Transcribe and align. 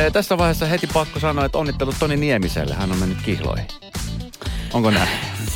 Eh, 0.00 0.12
Tässä 0.12 0.38
vaiheessa 0.38 0.66
heti 0.66 0.86
pakko 0.86 1.20
sanoa, 1.20 1.44
että 1.44 1.58
onnittelut 1.58 1.94
Toni 1.98 2.16
Niemiselle. 2.16 2.74
Hän 2.74 2.92
on 2.92 2.98
mennyt 2.98 3.22
kihloihin. 3.22 3.66
Onko 4.72 4.90
näin? 4.90 5.08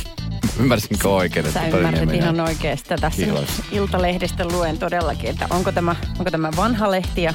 Ymmärsinkö 0.59 1.09
oikein, 1.09 1.45
että 1.45 1.59
Sä 1.59 1.65
ymmärrät 1.67 1.91
Nieminen 1.91 2.15
ihan 2.15 2.39
on 2.39 2.47
oikein 2.47 2.77
sitä 2.77 2.97
tässä 2.97 3.21
kihloissa? 3.21 3.63
Iltalehdestä 3.71 4.45
luen 4.45 4.77
todellakin, 4.77 5.29
että 5.29 5.47
onko 5.49 5.71
tämä, 5.71 5.95
onko 6.19 6.31
tämä 6.31 6.49
vanha 6.57 6.91
lehti 6.91 7.23
ja 7.23 7.33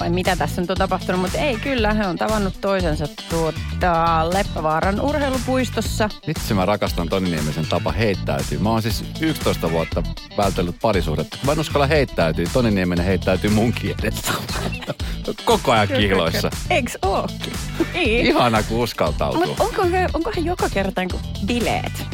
vai 0.00 0.10
mitä 0.10 0.36
tässä 0.36 0.60
nyt 0.60 0.70
on 0.70 0.76
tapahtunut, 0.76 1.20
mutta 1.20 1.38
ei 1.38 1.56
kyllä, 1.56 1.94
he 1.94 2.06
on 2.06 2.16
tavannut 2.16 2.60
toisensa 2.60 3.08
tuota 3.30 4.30
Leppävaaran 4.34 5.00
urheilupuistossa. 5.00 6.08
Vitsi 6.26 6.54
mä 6.54 6.66
rakastan 6.66 7.08
Toni 7.08 7.30
Niemisen 7.30 7.66
tapa 7.66 7.92
heittäytyä. 7.92 8.58
Mä 8.58 8.70
oon 8.70 8.82
siis 8.82 9.04
11 9.20 9.70
vuotta 9.70 10.02
vältellyt 10.36 10.76
parisuhdetta. 10.82 11.38
Mä 11.46 11.52
en 11.52 11.60
uskalla 11.60 11.86
heittäytyä. 11.86 12.46
Toni 12.52 12.70
Nieminen 12.70 13.04
heittäytyy 13.04 13.50
munkin 13.50 13.94
edessä. 14.02 14.32
Koko 15.44 15.72
ajan 15.72 15.88
kihloissa. 15.88 16.50
Eiks 16.70 16.98
ookin? 17.02 17.52
Niin. 17.94 18.26
Ihana 18.26 18.62
kun 18.62 18.78
uskaltautuu. 18.78 19.46
Mutta 19.46 19.64
onko, 19.64 19.82
onkohan 20.14 20.44
joka 20.44 20.68
kerta 20.68 21.00
niin 21.00 21.46
bileet? 21.46 22.06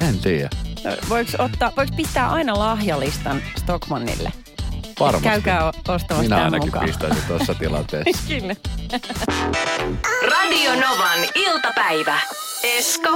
En 0.00 0.18
tiedä. 0.18 0.50
Voiko, 1.08 1.30
ottaa, 1.38 1.72
voiko 1.76 1.92
pistää 1.96 2.30
aina 2.30 2.58
lahjalistan 2.58 3.42
Stockmannille? 3.56 4.32
Varmasti. 5.00 5.28
Käykää 5.28 5.66
ostamassa 5.88 6.14
Minä 6.22 6.28
tämän 6.36 6.44
ainakin 6.44 6.68
mukaan. 6.68 6.86
pistäisin 6.86 7.22
tuossa 7.28 7.54
tilanteessa. 7.54 8.22
Kyllä. 8.28 8.56
Radio 10.30 10.70
Novan 10.74 11.18
iltapäivä. 11.34 12.18
Esko 12.64 13.08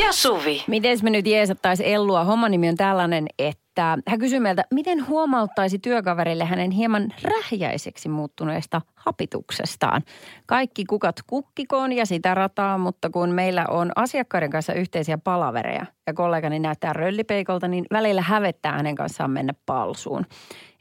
ja 0.00 0.12
Suvi. 0.12 0.64
Miten 0.66 0.98
me 1.02 1.10
nyt 1.10 1.26
jeesattaisi 1.26 1.92
Ellua? 1.92 2.24
Homman 2.24 2.50
nimi 2.50 2.68
on 2.68 2.76
tällainen, 2.76 3.26
että 3.38 3.63
hän 4.08 4.18
kysyy 4.18 4.40
meiltä, 4.40 4.64
miten 4.74 5.06
huomauttaisi 5.08 5.78
työkaverille 5.78 6.44
hänen 6.44 6.70
hieman 6.70 7.08
rähjäiseksi 7.22 8.08
muuttuneesta 8.08 8.80
hapituksestaan. 8.94 10.02
Kaikki 10.46 10.84
kukat 10.84 11.16
kukkikoon 11.26 11.92
ja 11.92 12.06
sitä 12.06 12.34
rataa, 12.34 12.78
mutta 12.78 13.10
kun 13.10 13.30
meillä 13.30 13.64
on 13.68 13.92
asiakkaiden 13.96 14.50
kanssa 14.50 14.72
yhteisiä 14.72 15.18
palavereja 15.18 15.86
ja 16.06 16.14
kollegani 16.14 16.58
näyttää 16.58 16.92
röllipeikolta, 16.92 17.68
niin 17.68 17.86
välillä 17.92 18.22
hävettää 18.22 18.72
hänen 18.72 18.94
kanssaan 18.94 19.30
mennä 19.30 19.54
palsuun. 19.66 20.26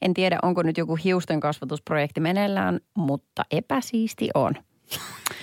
En 0.02 0.14
tiedä, 0.14 0.40
onko 0.42 0.64
nyt 0.64 0.78
joku 0.78 0.96
hiusten 0.96 1.40
kasvatusprojekti 1.40 2.20
meneillään, 2.20 2.80
mutta 2.98 3.44
epäsiisti 3.52 4.30
on. 4.34 4.54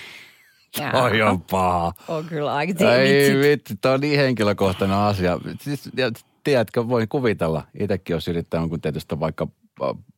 Ja, 0.79 0.91
Oi 1.01 1.21
on 1.21 1.41
paha. 1.41 1.91
on 2.07 2.25
kyllä 2.25 2.53
aika 2.53 2.93
Ei 2.93 3.37
vitsi, 3.37 3.75
tämä 3.75 3.93
on 3.93 4.01
niin 4.01 4.19
henkilökohtainen 4.19 4.97
asia. 4.97 5.39
Siis, 5.59 5.89
ja 5.97 6.11
tiedätkö, 6.43 6.87
voin 6.89 7.09
kuvitella. 7.09 7.63
Itsekin 7.79 8.13
jos 8.13 8.27
yrittää 8.27 8.59
jonkun 8.59 8.81
tietystä 8.81 9.19
vaikka 9.19 9.47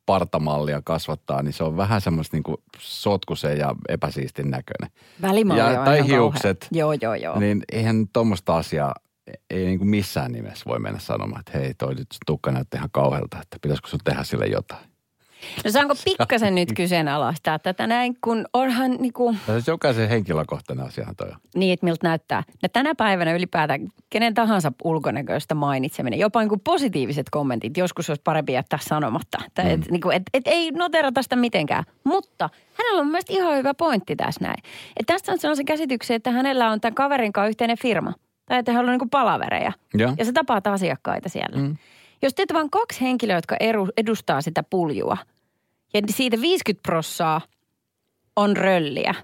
partamallia 0.06 0.82
kasvattaa, 0.84 1.42
niin 1.42 1.52
se 1.52 1.64
on 1.64 1.76
vähän 1.76 2.00
semmoista 2.00 2.36
niin 2.36 2.56
sotkusen 2.78 3.58
ja 3.58 3.74
epäsiistin 3.88 4.50
näköinen. 4.50 4.90
Välimalli 5.22 5.60
Ja- 5.60 5.78
on 5.80 5.84
tai 5.84 6.06
hiukset. 6.06 6.58
kauhea. 6.60 6.80
Joo, 6.80 6.92
joo, 6.92 7.14
joo. 7.14 7.38
Niin 7.40 7.62
eihän 7.72 8.06
tuommoista 8.12 8.56
asiaa 8.56 8.94
ei 9.50 9.64
niin 9.66 9.78
kuin 9.78 9.88
missään 9.88 10.32
nimessä 10.32 10.64
voi 10.66 10.78
mennä 10.78 10.98
sanomaan, 10.98 11.40
että 11.40 11.58
hei, 11.58 11.74
toi 11.74 11.94
nyt 11.94 12.06
tukka 12.26 12.50
näyttää 12.52 12.78
ihan 12.78 12.90
kauhealta, 12.92 13.38
että 13.42 13.56
pitäisikö 13.62 13.88
sun 13.88 14.00
tehdä 14.04 14.24
sille 14.24 14.46
jotain. 14.46 14.84
No 15.64 15.70
saanko 15.70 15.94
pikkasen 16.04 16.54
nyt 16.54 16.72
kyseenalaistaa 16.76 17.58
tätä 17.58 17.86
näin, 17.86 18.16
kun 18.24 18.46
onhan 18.52 18.90
niinku, 18.90 19.36
Ja 19.46 19.52
siis 19.54 19.66
jokaisen 19.66 20.08
henkilökohtainen 20.08 20.86
asiahan 20.86 21.16
toi 21.16 21.28
on. 21.28 21.36
niin, 21.54 21.72
että 21.72 21.84
miltä 21.86 22.08
näyttää. 22.08 22.42
No 22.62 22.68
tänä 22.72 22.94
päivänä 22.94 23.32
ylipäätään 23.34 23.80
kenen 24.10 24.34
tahansa 24.34 24.72
ulkonäköistä 24.84 25.54
mainitseminen, 25.54 26.18
jopa 26.18 26.40
niin 26.40 26.48
kuin 26.48 26.60
positiiviset 26.60 27.30
kommentit, 27.30 27.76
joskus 27.76 28.10
olisi 28.10 28.22
parempi 28.24 28.52
jättää 28.52 28.78
sanomatta. 28.82 29.38
Tai 29.54 29.72
et, 29.72 29.90
niin 29.90 30.00
kuin, 30.00 30.16
et, 30.16 30.22
et, 30.34 30.42
ei 30.46 30.70
noterata 30.70 31.22
sitä 31.22 31.36
mitenkään. 31.36 31.84
Mutta 32.04 32.50
hänellä 32.78 33.00
on 33.00 33.06
mun 33.06 33.12
mielestä 33.12 33.32
ihan 33.32 33.56
hyvä 33.56 33.74
pointti 33.74 34.16
tässä 34.16 34.44
näin. 34.44 34.62
Että 34.96 35.12
tästä 35.12 35.32
on 35.32 35.38
sellaisen 35.38 35.66
käsityksen, 35.66 36.14
että 36.16 36.30
hänellä 36.30 36.70
on 36.70 36.80
tämän 36.80 36.94
kaverin 36.94 37.32
kanssa 37.32 37.48
yhteinen 37.48 37.78
firma. 37.78 38.12
Tai 38.46 38.58
että 38.58 38.72
hän 38.72 38.84
on 38.84 38.90
niin 38.90 38.98
kuin 38.98 39.10
palavereja. 39.10 39.72
Ja. 39.98 40.14
Ja 40.18 40.24
sä 40.24 40.32
tapaat 40.32 40.66
asiakkaita 40.66 41.28
siellä. 41.28 41.58
Mm. 41.58 41.76
Jos 42.22 42.34
teet 42.34 42.52
vain 42.52 42.70
kaksi 42.70 43.00
henkilöä, 43.00 43.36
jotka 43.36 43.56
edustaa 43.96 44.40
sitä 44.40 44.62
puljua, 44.62 45.16
ja 45.94 46.00
siitä 46.08 46.40
50 46.40 46.82
prossaa 46.82 47.40
on 48.36 48.56
rölliä, 48.56 49.14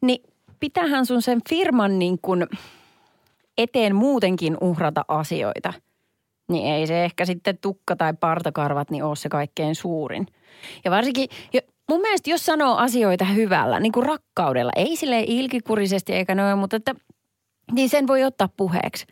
niin 0.00 0.22
pitähän 0.60 1.06
sun 1.06 1.22
sen 1.22 1.40
firman 1.48 1.98
niin 1.98 2.18
kuin 2.22 2.46
eteen 3.58 3.94
muutenkin 3.94 4.56
uhrata 4.60 5.04
asioita. 5.08 5.72
Niin 6.48 6.74
ei 6.74 6.86
se 6.86 7.04
ehkä 7.04 7.24
sitten 7.24 7.58
tukka 7.58 7.96
tai 7.96 8.14
partakarvat 8.20 8.90
niin 8.90 9.04
ole 9.04 9.16
se 9.16 9.28
kaikkein 9.28 9.74
suurin. 9.74 10.26
Ja 10.84 10.90
varsinkin, 10.90 11.28
mun 11.88 12.00
mielestä 12.00 12.30
jos 12.30 12.46
sanoo 12.46 12.76
asioita 12.76 13.24
hyvällä, 13.24 13.80
niin 13.80 13.92
kuin 13.92 14.06
rakkaudella, 14.06 14.72
ei 14.76 14.96
sille 14.96 15.24
ilkikurisesti 15.26 16.12
eikä 16.12 16.34
noin, 16.34 16.58
mutta 16.58 16.76
että, 16.76 16.94
niin 17.72 17.88
sen 17.88 18.06
voi 18.06 18.24
ottaa 18.24 18.48
puheeksi. 18.56 19.06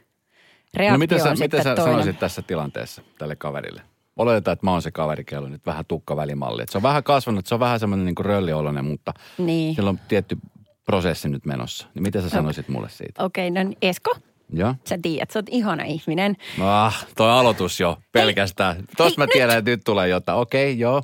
Reaktio 0.75 0.93
No 0.93 0.99
miten 0.99 1.21
sä, 1.21 1.35
sitten 1.35 1.63
sä 1.63 1.75
toinen. 1.75 1.93
sanoisit 1.93 2.19
tässä 2.19 2.43
tilanteessa 2.43 3.03
tälle 3.19 3.37
kaverille? 3.37 3.83
Oletetaan, 4.19 4.53
että 4.53 4.67
mä 4.67 4.71
oon 4.73 4.83
se 4.83 4.91
kaveri, 4.91 5.25
kello 5.25 5.49
nyt 5.49 5.67
vähän 5.67 5.85
tukkavälimalli. 5.87 6.63
Et 6.63 6.69
se 6.69 6.79
on 6.79 6.83
vähän 6.83 7.03
kasvanut, 7.05 7.47
se 7.47 7.55
on 7.55 7.61
vähän 7.61 7.81
semmoinen 7.81 8.07
niin 8.07 8.25
röllioloinen, 8.27 8.85
mutta 8.85 9.15
Niin. 9.39 9.75
sillä 9.75 9.91
on 9.91 9.99
tietty 10.09 10.37
prosessi 10.85 11.29
nyt 11.29 11.47
menossa. 11.47 11.87
Niin 11.95 12.03
mitä 12.03 12.21
sä 12.21 12.29
sanoisit 12.29 12.69
mulle 12.69 12.89
siitä? 12.89 13.25
Okei, 13.25 13.51
no 13.51 13.63
niin, 13.63 13.79
Esko, 13.83 14.17
Joo? 14.53 14.75
sä 14.89 14.99
tiedät, 15.03 15.31
sä 15.31 15.39
oot 15.39 15.47
ihana 15.51 15.85
ihminen. 15.85 16.37
Ah, 16.61 17.07
toi 17.17 17.31
aloitus 17.31 17.81
jo 17.81 17.99
pelkästään. 18.13 18.85
Tuosta 18.97 19.21
mä 19.21 19.25
hei, 19.25 19.33
tiedän, 19.33 19.59
että 19.59 19.71
nyt 19.71 19.81
tulee 19.85 20.09
jotain. 20.09 20.39
Okei, 20.39 20.79
joo. 20.79 21.03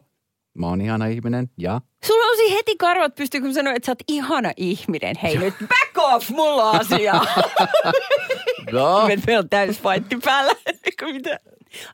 Mä 0.58 0.66
oon 0.66 0.80
ihana 0.80 1.06
ihminen, 1.06 1.50
ja? 1.58 1.80
Sulla 2.06 2.26
on 2.30 2.36
siinä 2.36 2.54
heti 2.56 2.76
karvat 2.76 3.14
pystyy, 3.14 3.40
kun 3.40 3.54
sanoit, 3.54 3.76
että 3.76 3.86
sä 3.86 3.92
oot 3.92 4.02
ihana 4.08 4.50
ihminen. 4.56 5.16
Hei 5.22 5.38
nyt, 5.38 5.54
back 5.60 5.98
off, 6.14 6.30
mulla 6.30 6.70
on 6.70 6.80
asia. 6.80 7.14
No. 8.72 9.06
Me- 9.06 9.16
Meillä 9.26 9.40
on 9.40 9.48
täys 9.48 9.80
fightti 9.80 10.16
päällä. 10.24 10.52
Mitä? 11.12 11.38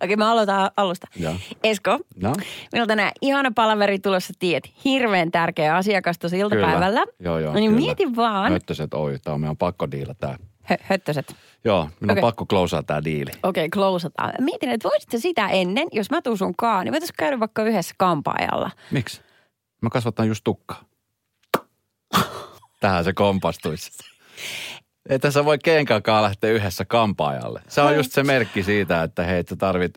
Okei, 0.05 0.17
mä 0.17 0.31
aloitan 0.31 0.71
alusta. 0.77 1.07
Joo. 1.17 1.35
Esko, 1.65 1.91
No, 2.23 2.33
meillä 2.73 2.83
on 2.85 2.89
tänään 2.89 3.13
ihana 3.23 3.51
palaveri 3.55 3.99
tulossa, 3.99 4.33
tiet. 4.39 4.71
Hirveän 4.85 5.31
tärkeä 5.31 5.77
asiakas 5.77 6.19
tuossa 6.19 6.37
iltapäivällä. 6.37 7.05
Joo, 7.21 7.39
joo, 7.39 7.53
No 7.53 7.59
niin 7.61 7.71
kyllä. 7.71 7.85
mieti 7.85 8.17
vaan. 8.17 8.53
Höttöset, 8.53 8.95
oi, 8.95 9.19
tää 9.25 9.35
on 9.35 9.41
meidän 9.41 9.57
pakko 9.57 9.91
diila 9.91 10.15
tää. 10.15 10.37
Hö, 10.63 10.77
höttöset. 10.83 11.37
Joo, 11.65 11.89
minun 12.01 12.11
Okei. 12.11 12.21
on 12.23 12.27
pakko 12.29 12.47
closea 12.47 12.83
tää 12.83 13.05
diili. 13.05 13.31
Okei, 13.43 13.67
okay, 13.67 13.69
closeataan. 13.69 14.33
Mietin, 14.39 14.71
että 14.71 14.89
voisitko 14.89 15.19
sitä 15.19 15.49
ennen, 15.49 15.89
jos 15.93 16.11
mä 16.11 16.23
tuun 16.23 16.39
sun 16.39 16.55
kaa, 16.57 16.85
niin 16.85 16.93
voitaisiin 16.93 17.15
käydä 17.19 17.41
vaikka 17.41 17.63
yhdessä 17.63 17.95
kampaajalla. 17.99 18.71
Miksi? 18.91 19.21
Mä 19.83 19.91
kasvatan 19.91 20.29
just 20.29 20.45
tukkaa. 20.45 20.85
Tähän 22.81 23.05
se 23.05 23.13
kompastuisi. 23.13 23.91
Ei 25.09 25.19
tässä 25.19 25.45
voi 25.45 25.59
kenkäänkaan 25.59 26.23
lähteä 26.23 26.51
yhdessä 26.51 26.85
kampaajalle. 26.85 27.63
Se 27.69 27.81
on 27.81 27.97
just 27.97 28.13
se 28.13 28.23
merkki 28.23 28.63
siitä, 28.63 29.03
että 29.03 29.23
hei, 29.23 29.45
sä 29.51 29.57
tarvit... 29.57 29.93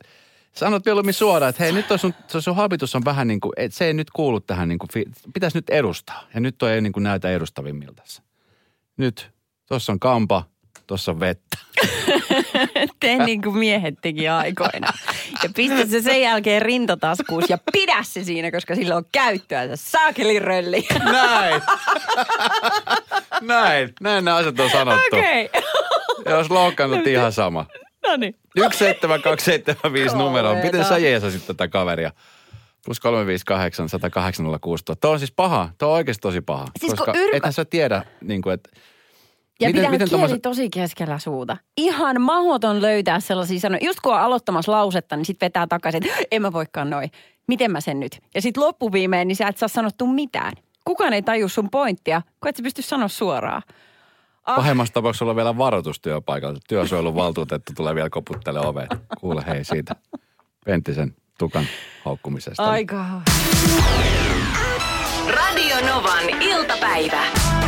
Sanot 0.53 0.85
mieluummin 0.85 1.13
suoraan, 1.13 1.49
että 1.49 1.63
hei, 1.63 1.71
nyt 1.71 1.87
toi 1.87 1.99
sun, 1.99 2.13
sun 2.39 2.55
habitus 2.55 2.95
on 2.95 3.05
vähän 3.05 3.27
niin 3.27 3.39
kuin, 3.39 3.53
että 3.57 3.77
se 3.77 3.85
ei 3.85 3.93
nyt 3.93 4.11
kuulu 4.11 4.39
tähän 4.39 4.69
niin 4.69 4.79
kuin, 4.79 4.89
pitäisi 5.33 5.57
nyt 5.57 5.69
edustaa. 5.69 6.27
Ja 6.33 6.39
nyt 6.39 6.55
toi 6.57 6.71
ei 6.71 6.81
niin 6.81 6.93
kuin 6.93 7.03
näytä 7.03 7.31
edustavimmilta. 7.31 8.03
Nyt, 8.97 9.31
tuossa 9.65 9.91
on 9.91 9.99
kampa, 9.99 10.43
tuossa 10.87 11.11
on 11.11 11.19
vettä. 11.19 11.57
Tee 12.99 13.25
niin 13.25 13.41
kuin 13.41 13.57
miehet 13.57 13.95
teki 14.01 14.27
aikoina. 14.27 14.93
Ja 15.43 15.49
pistä 15.55 15.85
se 15.85 16.01
sen 16.01 16.21
jälkeen 16.21 16.61
rintataskuus 16.61 17.49
ja 17.49 17.57
pidä 17.73 17.97
se 18.03 18.23
siinä, 18.23 18.51
koska 18.51 18.75
sillä 18.75 18.95
on 18.95 19.05
käyttöä. 19.11 19.67
Se 19.67 19.75
saakeli 19.75 20.39
rölli. 20.39 20.87
Näin. 21.11 21.61
Näin. 23.41 23.93
Näin 24.01 24.25
nämä 24.25 24.37
asiat 24.37 24.59
on 24.59 24.69
sanottu. 24.69 25.15
Okei. 25.15 25.49
Ja 26.25 26.31
jos 26.31 26.49
loukkaannut 26.49 27.07
ihan 27.07 27.31
sama. 27.31 27.65
No 28.07 28.15
niin. 28.15 28.35
17275 28.55 30.15
numero. 30.15 30.55
Miten 30.55 30.85
sä 30.85 30.97
jeesasit 30.97 31.47
tätä 31.47 31.67
kaveria? 31.67 32.11
Plus 32.85 32.99
358 32.99 33.89
108 33.89 34.45
016. 34.61 34.95
Tuo 34.95 35.11
on 35.11 35.19
siis 35.19 35.31
paha. 35.31 35.69
Tuo 35.77 35.89
on 35.89 35.95
oikeasti 35.95 36.21
tosi 36.21 36.41
paha. 36.41 36.67
Siis 36.79 36.93
koska 36.93 37.13
ethän 37.33 37.53
sä 37.53 37.65
tiedä, 37.65 38.03
niin 38.21 38.41
kuin, 38.41 38.53
että 38.53 38.69
Ja 39.63 39.69
Miten- 39.69 39.81
pitää 39.81 39.91
miten 39.91 40.07
kieli 40.09 40.21
tommoset- 40.21 40.41
tosi 40.41 40.69
keskellä 40.69 41.19
suuta. 41.19 41.57
Ihan 41.77 42.21
mahdoton 42.21 42.81
löytää 42.81 43.19
sellaisia 43.19 43.59
sanoja. 43.59 43.79
Just 43.85 43.99
kun 43.99 44.13
on 44.13 44.19
aloittamassa 44.19 44.71
lausetta, 44.71 45.15
niin 45.15 45.25
sitten 45.25 45.45
vetää 45.47 45.67
takaisin, 45.67 46.03
että 46.07 46.23
en 46.31 46.41
mä 46.41 46.53
voikaan 46.53 46.89
noin. 46.89 47.11
Miten 47.47 47.71
mä 47.71 47.81
sen 47.81 47.99
nyt? 47.99 48.19
Ja 48.35 48.41
sitten 48.41 48.63
loppuviimein, 48.63 49.27
niin 49.27 49.35
sä 49.35 49.47
et 49.47 49.57
saa 49.57 49.67
sanottu 49.69 50.07
mitään. 50.07 50.53
Kukaan 50.85 51.13
ei 51.13 51.21
taju 51.21 51.49
sun 51.49 51.69
pointtia, 51.69 52.21
kun 52.41 52.49
et 52.49 52.55
sä 52.55 52.63
pysty 52.63 52.81
sanoa 52.81 53.07
suoraan. 53.07 53.61
Ah. 54.45 54.55
pahemmassa 54.55 54.93
tapauksessa 54.93 55.25
on 55.25 55.35
vielä 55.35 55.57
varoitus 55.57 55.99
työpaikalta. 55.99 56.59
Työsuojelun 56.67 57.15
valtuutettu 57.15 57.71
tulee 57.75 57.95
vielä 57.95 58.09
koputtele 58.09 58.59
oveen. 58.59 58.87
Kuule 59.19 59.43
hei 59.47 59.63
siitä 59.63 59.95
Penttisen 60.65 61.15
tukan 61.39 61.65
haukkumisesta. 62.05 62.63
Aika. 62.69 63.05
Radio 65.29 65.75
Novan 65.87 66.41
iltapäivä. 66.41 67.23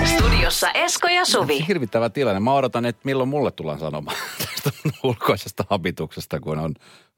Studiossa 0.06 0.72
Esko 0.72 1.07
ja 1.07 1.25
Suvi. 1.25 1.68
Hirvittävä 1.68 2.10
tilanne. 2.10 2.40
Mä 2.40 2.54
odotan, 2.54 2.86
että 2.86 3.02
milloin 3.04 3.30
mulle 3.30 3.52
tullaan 3.52 3.80
sanomaan 3.80 4.18
tästä 4.40 4.72
ulkoisesta 5.04 5.63
habituksesta, 5.69 6.40
kun 6.40 6.60
on, 6.60 6.74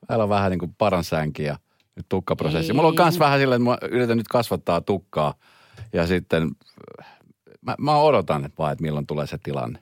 täällä 0.08 0.24
on 0.24 0.30
vähän 0.30 0.52
niin 0.52 0.60
kuin 0.60 0.76
paransänki 0.78 1.44
ja 1.44 1.58
nyt 1.96 2.06
tukkaprosessi. 2.10 2.72
Ei. 2.72 2.76
Mulla 2.76 2.90
on 2.90 2.96
myös 2.98 3.20
vähän 3.20 3.40
silleen, 3.40 3.62
että 3.62 3.70
mä 3.70 3.78
yritän 3.92 4.18
nyt 4.18 4.28
kasvattaa 4.28 4.82
tukkaa 4.82 5.34
Ja 5.94 6.08
sitten 6.08 6.52
mä, 7.62 7.76
mä 7.80 7.98
odotan 7.98 8.46
että 8.46 8.58
vaan, 8.58 8.72
että 8.72 8.84
milloin 8.84 9.08
tulee 9.08 9.28
se 9.28 9.38
tilanne. 9.38 9.80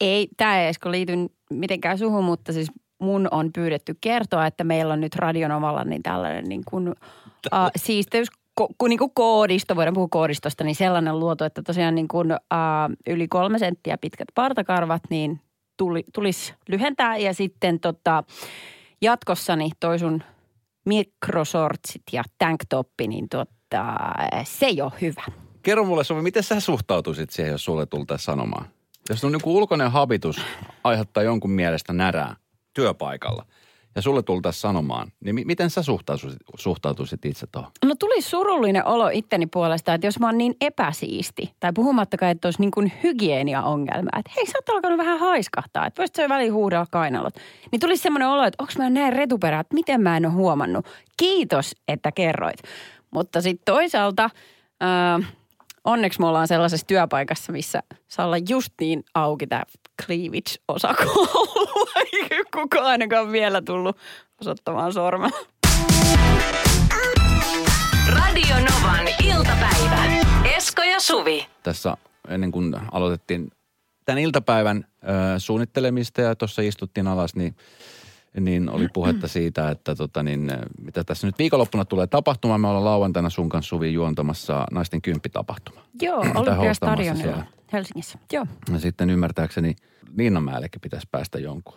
Ei, 0.00 0.28
tämä 0.36 0.60
ei 0.60 0.68
Esko 0.68 0.90
liity 0.90 1.12
mitenkään 1.50 1.98
suhun, 1.98 2.24
mutta 2.24 2.52
siis 2.52 2.68
mun 2.98 3.28
on 3.30 3.52
pyydetty 3.52 3.96
kertoa, 4.00 4.46
että 4.46 4.64
meillä 4.64 4.92
on 4.92 5.00
nyt 5.00 5.14
Radionovalla 5.14 5.84
niin 5.84 6.02
tällainen 6.02 6.44
niin 6.44 6.62
kuin, 6.70 6.88
uh, 7.54 7.70
siisteys 7.76 8.28
ko, 8.54 8.68
ku, 8.78 8.86
niin 8.86 8.98
kuin 8.98 9.10
koodisto, 9.14 9.76
voidaan 9.76 9.94
puhua 9.94 10.08
koodistosta, 10.10 10.64
niin 10.64 10.74
sellainen 10.74 11.20
luoto, 11.20 11.44
että 11.44 11.62
tosiaan 11.62 11.94
niin 11.94 12.08
kuin, 12.08 12.32
uh, 12.32 12.38
yli 13.06 13.28
kolme 13.28 13.58
senttiä 13.58 13.98
pitkät 13.98 14.28
partakarvat, 14.34 15.02
niin 15.10 15.40
tuli, 15.76 16.04
tulisi 16.14 16.54
lyhentää 16.68 17.16
ja 17.16 17.34
sitten 17.34 17.80
tota, 17.80 18.24
jatkossani 19.02 19.70
toi 19.80 19.98
sun 19.98 20.22
mikrosortsit 20.84 22.02
ja 22.12 22.22
tanktoppi, 22.38 23.08
niin 23.08 23.28
tota, 23.28 23.96
se 24.44 24.66
ei 24.66 24.80
ole 24.80 24.92
hyvä. 25.00 25.24
Kerro 25.62 25.84
mulle 25.84 26.04
Suvi, 26.04 26.22
miten 26.22 26.42
sä 26.42 26.60
suhtautuisit 26.60 27.30
siihen, 27.30 27.52
jos 27.52 27.64
sulle 27.64 27.86
tultaisiin 27.86 28.24
sanomaan? 28.24 28.66
Jos 29.08 29.24
on 29.24 29.32
niin 29.32 29.42
ulkoinen 29.44 29.90
habitus 29.90 30.44
aiheuttaa 30.84 31.22
jonkun 31.22 31.50
mielestä 31.50 31.92
närää 31.92 32.36
työpaikalla 32.74 33.46
ja 33.94 34.02
sulle 34.02 34.22
tultaisiin 34.22 34.60
sanomaan, 34.60 35.12
niin 35.24 35.34
mi- 35.34 35.44
miten 35.44 35.70
sä 35.70 35.82
suhtautuisit, 35.82 36.40
suhtautuisit 36.56 37.24
itse 37.24 37.46
tuohon? 37.52 37.70
No 37.84 37.94
tuli 37.98 38.22
surullinen 38.22 38.86
olo 38.86 39.08
itteni 39.12 39.46
puolesta, 39.46 39.94
että 39.94 40.06
jos 40.06 40.18
mä 40.18 40.26
oon 40.26 40.38
niin 40.38 40.54
epäsiisti, 40.60 41.54
tai 41.60 41.72
puhumattakaan, 41.74 42.32
että 42.32 42.48
olisi 42.48 42.60
niin 42.60 42.70
kuin 42.70 42.92
hygienia-ongelma, 43.02 44.18
että 44.18 44.32
hei 44.36 44.46
sä 44.46 44.58
oot 44.58 44.68
alkanut 44.68 44.98
vähän 44.98 45.18
haiskahtaa, 45.18 45.86
että 45.86 46.02
voisit 46.02 46.16
sä 46.16 46.28
väliin 46.28 46.52
huudella 46.52 46.86
kainalot. 46.90 47.34
Niin 47.72 47.80
tuli 47.80 47.96
semmoinen 47.96 48.28
olo, 48.28 48.44
että 48.44 48.62
onko 48.62 48.72
mä 48.78 48.90
näin 48.90 49.12
retuperä, 49.12 49.60
että 49.60 49.74
miten 49.74 50.00
mä 50.00 50.16
en 50.16 50.26
ole 50.26 50.34
huomannut. 50.34 50.86
Kiitos, 51.16 51.74
että 51.88 52.12
kerroit. 52.12 52.62
Mutta 53.10 53.40
sitten 53.40 53.74
toisaalta... 53.74 54.30
Äh, 54.82 55.32
onneksi 55.84 56.20
me 56.20 56.26
ollaan 56.26 56.48
sellaisessa 56.48 56.86
työpaikassa, 56.86 57.52
missä 57.52 57.82
saa 58.08 58.26
olla 58.26 58.36
just 58.48 58.72
niin 58.80 59.04
auki 59.14 59.46
tämä 59.46 59.62
cleavage-osakoulu. 60.02 61.88
Eikä 62.12 62.36
kukaan 62.54 62.86
ainakaan 62.86 63.32
vielä 63.32 63.62
tullut 63.62 63.96
osoittamaan 64.40 64.92
sormella. 64.92 65.38
Radio 68.08 68.56
Novan 68.56 69.08
iltapäivä. 69.24 70.04
Esko 70.56 70.82
ja 70.82 71.00
Suvi. 71.00 71.46
Tässä 71.62 71.96
ennen 72.28 72.52
kuin 72.52 72.74
aloitettiin 72.92 73.50
tämän 74.04 74.22
iltapäivän 74.22 74.86
ö, 75.02 75.38
suunnittelemista 75.38 76.20
ja 76.20 76.36
tuossa 76.36 76.62
istuttiin 76.62 77.06
alas, 77.06 77.34
niin 77.34 77.56
niin 78.40 78.68
oli 78.68 78.88
puhetta 78.92 79.28
siitä, 79.28 79.70
että 79.70 79.94
tota 79.94 80.22
niin, 80.22 80.52
mitä 80.80 81.04
tässä 81.04 81.26
nyt 81.26 81.38
viikonloppuna 81.38 81.84
tulee 81.84 82.06
tapahtumaan. 82.06 82.60
Me 82.60 82.68
ollaan 82.68 82.84
lauantaina 82.84 83.30
sun 83.30 83.48
kanssa 83.48 83.68
Suvi 83.68 83.92
juontamassa 83.92 84.66
naisten 84.70 85.02
kymppitapahtuma. 85.02 85.80
Joo, 86.02 86.24
Olympiastadionilla 86.34 87.44
Helsingissä. 87.72 88.18
Joo. 88.32 88.46
Ja 88.72 88.78
sitten 88.78 89.10
ymmärtääkseni 89.10 89.76
Linnanmäellekin 90.16 90.80
pitäisi 90.80 91.08
päästä 91.10 91.38
jonkun. 91.38 91.74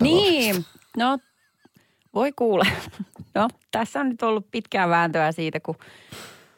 Niin, 0.00 0.64
no 0.96 1.18
voi 2.14 2.32
kuule. 2.32 2.66
No 3.34 3.48
tässä 3.70 4.00
on 4.00 4.08
nyt 4.08 4.22
ollut 4.22 4.50
pitkää 4.50 4.88
vääntöä 4.88 5.32
siitä, 5.32 5.60
kun 5.60 5.76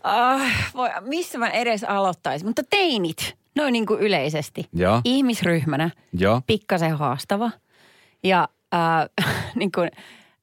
äh, 0.07 0.73
voi, 0.75 0.91
missä 1.01 1.39
mä 1.39 1.49
edes 1.49 1.85
aloittaisin. 1.85 2.49
Mutta 2.49 2.63
teinit, 2.71 3.37
noin 3.57 3.73
niin 3.73 3.87
kuin 3.87 4.01
yleisesti. 4.01 4.69
Joo. 4.73 5.01
Ihmisryhmänä, 5.05 5.91
Joo. 6.13 6.43
pikkasen 6.47 6.97
haastava. 6.97 7.51
Ja 8.25 8.49
äh, 8.75 9.27
niin 9.55 9.73
kuin, 9.73 9.91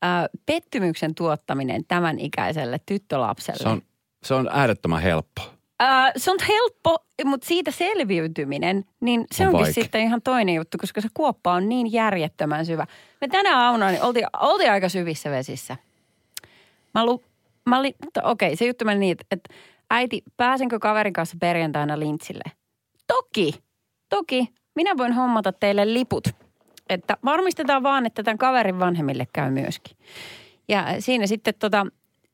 äh, 0.05 0.25
pettymyksen 0.45 1.15
tuottaminen 1.15 1.85
tämän 1.87 2.19
ikäiselle 2.19 2.77
tyttölapselle. 2.85 3.63
Se 3.63 3.69
on, 3.69 3.81
se 4.23 4.33
on 4.33 4.49
äärettömän 4.51 5.01
helppo. 5.01 5.41
Äh, 5.81 6.11
se 6.17 6.31
on 6.31 6.37
helppo, 6.47 6.97
mutta 7.25 7.47
siitä 7.47 7.71
selviytyminen, 7.71 8.85
niin 9.01 9.25
se 9.31 9.43
On 9.43 9.47
onkin 9.47 9.65
vaikea. 9.65 9.83
sitten 9.83 10.01
ihan 10.01 10.21
toinen 10.21 10.55
juttu, 10.55 10.77
koska 10.77 11.01
se 11.01 11.07
kuoppa 11.13 11.53
on 11.53 11.69
niin 11.69 11.91
järjettömän 11.91 12.65
syvä. 12.65 12.87
Me 13.21 13.27
tänä 13.27 13.57
aamuna 13.57 13.89
niin 13.89 14.03
oltiin, 14.03 14.25
oltiin 14.39 14.71
aika 14.71 14.89
syvissä 14.89 15.31
vesissä. 15.31 15.77
Mä, 16.95 17.05
lu, 17.05 17.23
mä 17.69 17.79
olin, 17.79 17.93
to- 18.13 18.21
okei, 18.23 18.55
se 18.55 18.65
juttu 18.65 18.85
meni 18.85 18.99
niin, 18.99 19.11
että, 19.11 19.25
että 19.31 19.53
äiti, 19.89 20.23
pääsenkö 20.37 20.79
kaverin 20.79 21.13
kanssa 21.13 21.37
perjantaina 21.41 21.99
lintsille? 21.99 22.43
Toki, 23.07 23.53
toki. 24.09 24.47
Minä 24.75 24.97
voin 24.97 25.13
hommata 25.13 25.51
teille 25.53 25.93
liput. 25.93 26.27
Että 26.89 27.17
varmistetaan 27.25 27.83
vaan, 27.83 28.05
että 28.05 28.23
tämän 28.23 28.37
kaverin 28.37 28.79
vanhemmille 28.79 29.27
käy 29.33 29.51
myöskin. 29.51 29.97
Ja 30.67 30.85
siinä 30.99 31.27
sitten 31.27 31.53
tota, 31.59 31.85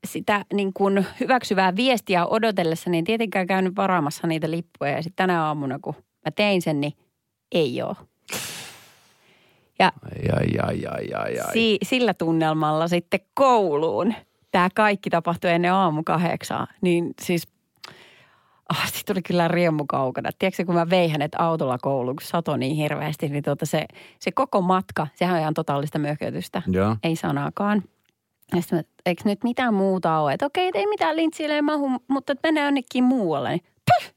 sitä 0.06 0.46
niin 0.54 0.74
kuin 0.74 1.06
hyväksyvää 1.20 1.76
viestiä 1.76 2.26
odotellessa, 2.26 2.90
niin 2.90 3.06
tietenkään 3.06 3.48
käynyt 3.48 3.76
varaamassa 3.76 4.28
niitä 4.28 4.52
lippuja. 4.52 4.92
Ja 4.92 5.04
sitten 5.04 5.16
tänä 5.28 5.44
aamuna, 5.46 5.80
kun 5.82 5.94
mä 5.96 6.32
tein 6.36 6.62
sen, 6.62 6.82
niin 6.82 6.94
ei 7.52 7.82
ole. 7.82 7.96
Ja 9.80 9.92
Ai, 10.06 10.58
ai, 10.64 10.86
ai, 10.86 11.14
ai, 11.14 11.40
ai. 11.40 11.54
si- 11.54 11.78
sillä 11.84 12.14
tunnelmalla 12.14 12.88
sitten 12.88 13.20
kouluun. 13.34 14.14
Tämä 14.52 14.70
kaikki 14.76 15.10
tapahtui 15.10 15.52
ennen 15.52 15.74
aamu 15.74 16.04
kahdeksaa. 16.06 16.68
Niin 16.82 17.14
siis, 17.22 17.48
ah, 18.70 18.92
sit 18.92 19.06
tuli 19.06 19.22
kyllä 19.22 19.48
riemu 19.48 19.86
kaukana. 19.88 20.30
Tiedätkö, 20.40 20.66
kun 20.66 20.76
mä 20.76 20.90
vein 20.90 21.12
hänet 21.12 21.32
autolla 21.38 21.78
kouluun, 21.78 22.16
kun 22.16 22.28
satoi 22.28 22.60
niin 22.60 22.76
hirveästi, 22.76 23.30
niin 23.30 23.44
tuota 23.44 23.66
se, 23.66 23.86
se 24.20 24.32
koko 24.32 24.62
matka, 24.62 25.08
sehän 25.16 25.36
on 25.36 25.42
ihan 25.42 25.54
totaalista 25.54 26.00
mökötystä. 26.00 26.62
Joo. 26.68 26.96
Ei 27.04 27.16
sanaakaan. 27.16 27.84
Ja 28.56 28.62
sitten 28.62 28.80
mä, 28.80 28.84
eikö 29.06 29.22
nyt 29.26 29.44
mitään 29.44 29.74
muuta 29.74 30.20
ole? 30.20 30.34
Että 30.34 30.46
okei, 30.46 30.72
ei 30.74 30.88
mitään 30.88 31.16
lintsille 31.16 31.56
ei 31.56 31.62
mahu, 31.62 31.90
mutta 32.08 32.32
että 32.32 32.48
mennään 32.48 32.66
jonnekin 32.66 33.04
muualle. 33.04 33.50
Niin, 33.50 33.62
pyh, 33.86 34.14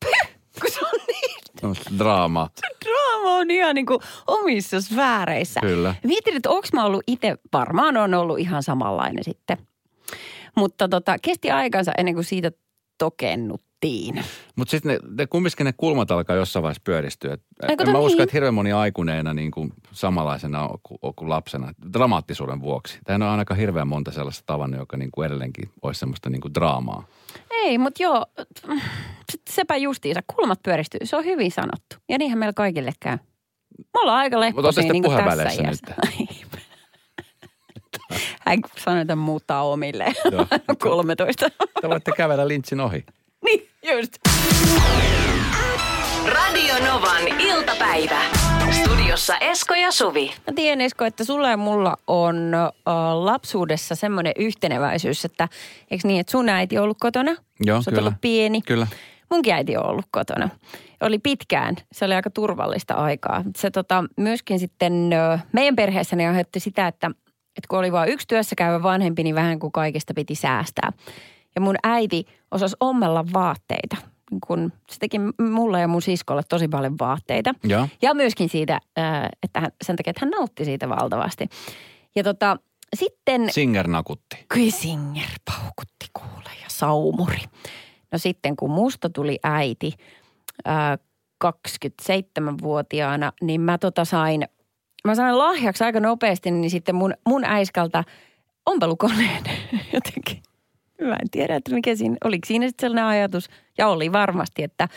pyh, 0.00 0.36
kun 0.60 0.70
se 0.70 0.80
on 0.80 1.00
niin 1.06 1.40
On 1.62 1.98
draama. 1.98 2.48
draama 2.84 3.36
on 3.36 3.50
ihan 3.50 3.74
niin 3.74 3.86
kuin 3.86 4.00
omissa 4.26 4.80
sfääreissä. 4.80 5.60
Kyllä. 5.60 5.94
Mietin, 6.04 6.36
että 6.36 6.50
onko 6.50 6.68
mä 6.72 6.84
ollut 6.84 7.02
itse, 7.06 7.36
varmaan 7.52 7.96
on 7.96 8.14
ollut 8.14 8.38
ihan 8.38 8.62
samanlainen 8.62 9.24
sitten. 9.24 9.56
Mutta 10.56 10.88
tota, 10.88 11.16
kesti 11.22 11.50
aikansa 11.50 11.92
ennen 11.98 12.14
kuin 12.14 12.24
siitä 12.24 12.50
tokennuttiin. 13.80 14.24
Mutta 14.56 14.70
sitten 14.70 14.92
ne, 14.92 14.98
ne, 15.18 15.26
kumminkin 15.26 15.64
ne 15.64 15.72
kulmat 15.76 16.10
alkaa 16.10 16.36
jossain 16.36 16.62
vaiheessa 16.62 16.82
pyöristyä. 16.84 17.38
Ai, 17.62 17.76
en 17.80 17.90
mä 17.92 17.98
usko, 17.98 18.16
niin. 18.16 18.22
että 18.22 18.32
hirveän 18.36 18.54
moni 18.54 18.72
aikuneena 18.72 19.34
niin 19.34 19.50
kuin 19.50 19.72
samanlaisena 19.92 20.68
kuin, 20.82 21.14
kuin 21.16 21.28
lapsena. 21.28 21.72
Dramaattisuuden 21.92 22.60
vuoksi. 22.60 22.98
Tämä 23.04 23.24
on 23.24 23.30
ainakaan 23.30 23.60
hirveän 23.60 23.88
monta 23.88 24.12
sellaista 24.12 24.42
tavannut, 24.46 24.80
joka 24.80 24.96
niin 24.96 25.10
kuin 25.10 25.26
edelleenkin 25.26 25.70
olisi 25.82 26.00
semmoista 26.00 26.30
niin 26.30 26.40
kuin 26.40 26.54
draamaa. 26.54 27.04
Ei, 27.50 27.78
mutta 27.78 28.02
joo, 28.02 28.26
sepä 29.50 29.76
justiinsa. 29.76 30.20
Kulmat 30.36 30.62
pyöristyy, 30.62 31.00
se 31.04 31.16
on 31.16 31.24
hyvin 31.24 31.50
sanottu. 31.50 31.96
Ja 32.08 32.18
niinhän 32.18 32.38
meillä 32.38 32.52
kaikille 32.52 32.92
käy. 33.00 33.16
Me 33.78 34.00
ollaan 34.00 34.18
aika 34.18 34.40
lepposia 34.40 34.92
niin 34.92 35.02
tässä 35.02 35.62
iässä. 35.62 35.94
Hän 38.46 38.58
sanoi, 38.84 39.00
että 39.00 39.16
muuttaa 39.16 39.62
omille 39.62 40.06
Joo. 40.32 40.46
13. 40.78 41.50
Te 41.80 41.88
voitte 41.88 42.12
kävellä 42.16 42.48
lintsin 42.48 42.80
ohi. 42.80 43.04
niin, 43.44 43.69
just. 43.82 44.12
Radio 46.26 46.74
Novan 46.86 47.40
iltapäivä. 47.40 48.20
Studiossa 48.70 49.38
Esko 49.38 49.74
ja 49.74 49.92
Suvi. 49.92 50.32
Mä 50.46 50.52
tiedän 50.54 50.80
Esko, 50.80 51.04
että 51.04 51.24
sulla 51.24 51.50
ja 51.50 51.56
mulla 51.56 51.96
on 52.06 52.54
äh, 52.54 52.72
lapsuudessa 53.14 53.94
semmoinen 53.94 54.32
yhteneväisyys, 54.38 55.24
että 55.24 55.48
eikö 55.90 56.08
niin, 56.08 56.20
että 56.20 56.30
sun 56.30 56.48
äiti 56.48 56.78
on 56.78 56.84
ollut 56.84 56.96
kotona? 57.00 57.36
Joo, 57.66 57.82
Sä 57.82 57.90
kyllä. 57.90 58.00
ollut 58.00 58.20
pieni. 58.20 58.62
Kyllä. 58.62 58.86
Munkin 59.30 59.54
äiti 59.54 59.76
on 59.76 59.86
ollut 59.86 60.06
kotona. 60.10 60.48
Oli 61.00 61.18
pitkään. 61.18 61.76
Se 61.92 62.04
oli 62.04 62.14
aika 62.14 62.30
turvallista 62.30 62.94
aikaa. 62.94 63.44
Se 63.56 63.70
tota, 63.70 64.04
myöskin 64.16 64.58
sitten 64.58 65.12
ö, 65.12 65.38
meidän 65.52 65.76
perheessäni 65.76 66.26
aiheutti 66.26 66.60
sitä, 66.60 66.86
että, 66.86 67.10
että 67.56 67.68
kun 67.68 67.78
oli 67.78 67.92
vain 67.92 68.10
yksi 68.10 68.26
työssä 68.28 68.56
käyvä 68.56 68.82
vanhempi, 68.82 69.22
niin 69.22 69.34
vähän 69.34 69.58
kuin 69.58 69.72
kaikesta 69.72 70.14
piti 70.14 70.34
säästää. 70.34 70.92
Ja 71.54 71.60
mun 71.60 71.76
äiti 71.82 72.24
osasi 72.50 72.76
ommella 72.80 73.24
vaatteita. 73.32 73.96
Niin 74.30 74.40
kun 74.46 74.72
se 74.90 74.98
teki 74.98 75.16
mulle 75.50 75.80
ja 75.80 75.88
mun 75.88 76.02
siskolle 76.02 76.42
tosi 76.48 76.68
paljon 76.68 76.98
vaatteita. 77.00 77.54
Joo. 77.64 77.88
Ja 78.02 78.14
myöskin 78.14 78.48
siitä, 78.48 78.80
että 79.42 79.60
hän, 79.60 79.70
sen 79.82 79.96
takia, 79.96 80.10
että 80.10 80.26
hän 80.26 80.30
nautti 80.30 80.64
siitä 80.64 80.88
valtavasti. 80.88 81.48
Ja 82.16 82.24
tota, 82.24 82.56
sitten 82.96 83.52
Singer 83.52 83.88
nakutti. 83.88 84.44
Kysinger 84.48 85.28
paukutti 85.44 86.06
kuule 86.12 86.50
ja 86.62 86.66
saumuri. 86.68 87.40
No 88.12 88.18
sitten 88.18 88.56
kun 88.56 88.70
musta 88.70 89.10
tuli 89.10 89.38
äiti 89.42 89.92
ää, 90.64 90.98
27-vuotiaana, 91.44 93.32
niin 93.42 93.60
mä 93.60 93.78
tota 93.78 94.04
sain, 94.04 94.48
mä 95.04 95.14
sain 95.14 95.38
lahjaksi 95.38 95.84
aika 95.84 96.00
nopeasti, 96.00 96.50
niin 96.50 96.70
sitten 96.70 96.94
mun, 96.94 97.14
mun 97.26 97.44
äiskalta 97.44 98.04
ompelukoneen 98.66 99.42
jotenkin. 99.94 100.42
Mä 101.00 101.12
en 101.14 101.30
tiedä, 101.30 101.56
että 101.56 101.74
mikä 101.74 101.96
siinä, 101.96 102.16
oliko 102.24 102.46
siinä 102.46 102.66
sitten 102.68 102.86
sellainen 102.86 103.04
ajatus. 103.04 103.48
Ja 103.78 103.88
oli 103.88 104.12
varmasti, 104.12 104.62
että 104.62 104.88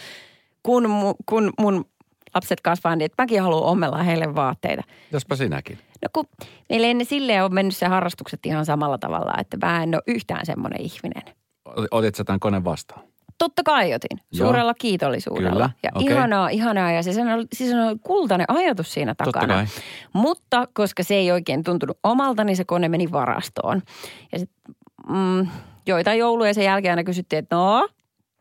kun, 0.64 0.90
mu, 0.90 1.14
kun 1.26 1.54
mun 1.60 1.86
lapset 2.36 2.62
kasvaa, 2.62 2.96
niin 2.96 3.06
että 3.06 3.24
mäkin 3.24 3.42
haluan 3.42 3.64
ommella 3.64 3.98
heille 4.04 4.36
vaatteita. 4.36 4.84
Jospa 5.12 5.36
sinäkin. 5.36 5.78
No 5.78 6.10
kun 6.14 6.26
meillä 6.70 6.88
ei 6.88 6.94
ne 6.94 7.04
silleen 7.04 7.44
ole 7.44 7.52
mennyt 7.52 7.76
se 7.76 7.86
harrastukset 7.88 8.46
ihan 8.46 8.66
samalla 8.66 8.98
tavalla, 8.98 9.34
että 9.40 9.58
mä 9.68 9.84
en 9.84 9.96
ole 9.96 10.04
yhtään 10.08 10.46
semmoinen 10.46 10.82
ihminen. 10.82 11.24
Otit 11.92 12.16
sä 12.16 12.24
tämän 12.24 12.40
koneen 12.40 12.64
vastaan? 12.64 13.02
totta 13.38 13.64
kai 13.64 13.94
otin. 13.94 14.18
Joo. 14.32 14.48
Suurella 14.48 14.74
kiitollisuudella. 14.74 15.50
Kyllä, 15.52 15.70
Ja 15.84 15.90
okei. 15.96 16.08
ihanaa, 16.14 16.50
ihanaa. 16.50 16.92
Ja 16.92 17.04
se, 17.04 17.34
oli, 17.34 17.46
siis 17.54 17.74
on 17.74 18.00
kultainen 18.00 18.46
ajatus 18.50 18.94
siinä 18.94 19.16
Totta 19.16 19.32
takana. 19.32 19.54
kai. 19.54 19.66
Mutta 20.14 20.68
koska 20.74 21.04
se 21.04 21.16
ei 21.16 21.32
oikein 21.32 21.64
tuntunut 21.64 21.98
omalta, 22.04 22.44
niin 22.44 22.56
se 22.58 22.64
kone 22.66 22.90
meni 22.90 23.12
varastoon. 23.12 23.82
Ja 24.32 24.40
sit, 24.40 24.50
mm, 25.10 25.48
joitain 25.88 26.20
jouluja 26.20 26.54
sen 26.54 26.66
jälkeen 26.66 26.92
aina 26.92 27.04
kysyttiin, 27.04 27.38
että 27.40 27.56
no, 27.56 27.90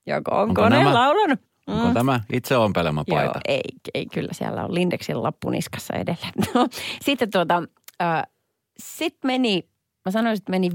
joko 0.06 0.30
on 0.34 0.42
Onko 0.42 0.62
kone 0.62 0.78
nämä- 0.78 0.94
laulanut? 0.94 1.40
Onko 1.66 1.94
tämä 1.94 2.20
itse 2.32 2.56
ompelema 2.56 3.04
Joo, 3.06 3.16
paita? 3.18 3.40
ei, 3.48 3.60
ei, 3.94 4.06
kyllä 4.06 4.28
siellä 4.32 4.64
on 4.64 4.74
Lindexin 4.74 5.22
lappu 5.22 5.50
niskassa 5.50 5.94
edelleen. 5.94 6.32
No, 6.54 6.68
sitten 7.02 7.30
tuota, 7.30 7.62
äh, 8.02 8.22
sit 8.78 9.16
meni, 9.24 9.68
mä 10.04 10.12
sanoisin, 10.12 10.42
että 10.42 10.50
meni 10.50 10.70
5-10 10.70 10.72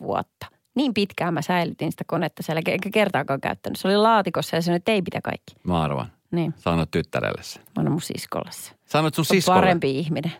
vuotta. 0.00 0.46
Niin 0.74 0.94
pitkään 0.94 1.34
mä 1.34 1.42
säilytin 1.42 1.90
sitä 1.90 2.04
konetta 2.06 2.42
siellä, 2.42 2.62
eikä 2.66 2.90
kertaakaan 2.92 3.40
käyttänyt. 3.40 3.78
Se 3.78 3.88
oli 3.88 3.96
laatikossa 3.96 4.56
ja 4.56 4.62
se 4.62 4.80
ei 4.86 5.02
pitä 5.02 5.20
kaikki. 5.20 5.54
Mä 5.64 5.82
arvan. 5.82 6.06
Niin, 6.30 6.54
Sanoit 6.56 6.90
tyttärelle 6.90 7.42
sen. 7.42 7.62
mä 7.62 7.70
annan 7.76 7.92
mun 7.92 8.00
siskolle 8.02 8.50
se. 8.52 8.70
Sun 9.14 9.24
Se 9.26 9.34
siskolle. 9.34 9.60
parempi 9.60 9.98
ihminen. 9.98 10.32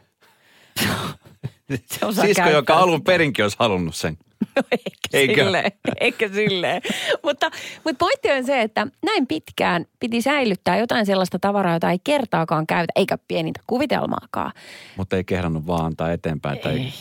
Se 1.68 1.76
Sisko, 2.10 2.26
joka 2.26 2.34
käyttää 2.50 2.76
alun 2.76 3.02
perinkin 3.02 3.44
olisi 3.44 3.56
halunnut 3.58 3.94
sen. 3.96 4.18
eikä 4.72 4.90
Eikö? 5.12 5.44
silleen, 5.44 5.72
eikä 6.00 6.28
silleen. 6.28 6.82
mutta, 7.22 7.50
mutta 7.84 7.98
pointti 7.98 8.32
on 8.32 8.44
se, 8.44 8.62
että 8.62 8.86
näin 9.04 9.26
pitkään 9.26 9.86
piti 10.00 10.22
säilyttää 10.22 10.78
jotain 10.78 11.06
sellaista 11.06 11.38
tavaraa, 11.38 11.74
jota 11.74 11.90
ei 11.90 11.98
kertaakaan 12.04 12.66
käytä, 12.66 12.92
eikä 12.96 13.18
pienintä 13.28 13.60
kuvitelmaakaan. 13.66 14.52
Mutta 14.96 15.16
ei 15.16 15.24
kehdannut 15.24 15.66
vaan 15.66 15.86
antaa 15.86 16.12
eteenpäin. 16.12 16.58
Tai... 16.58 16.92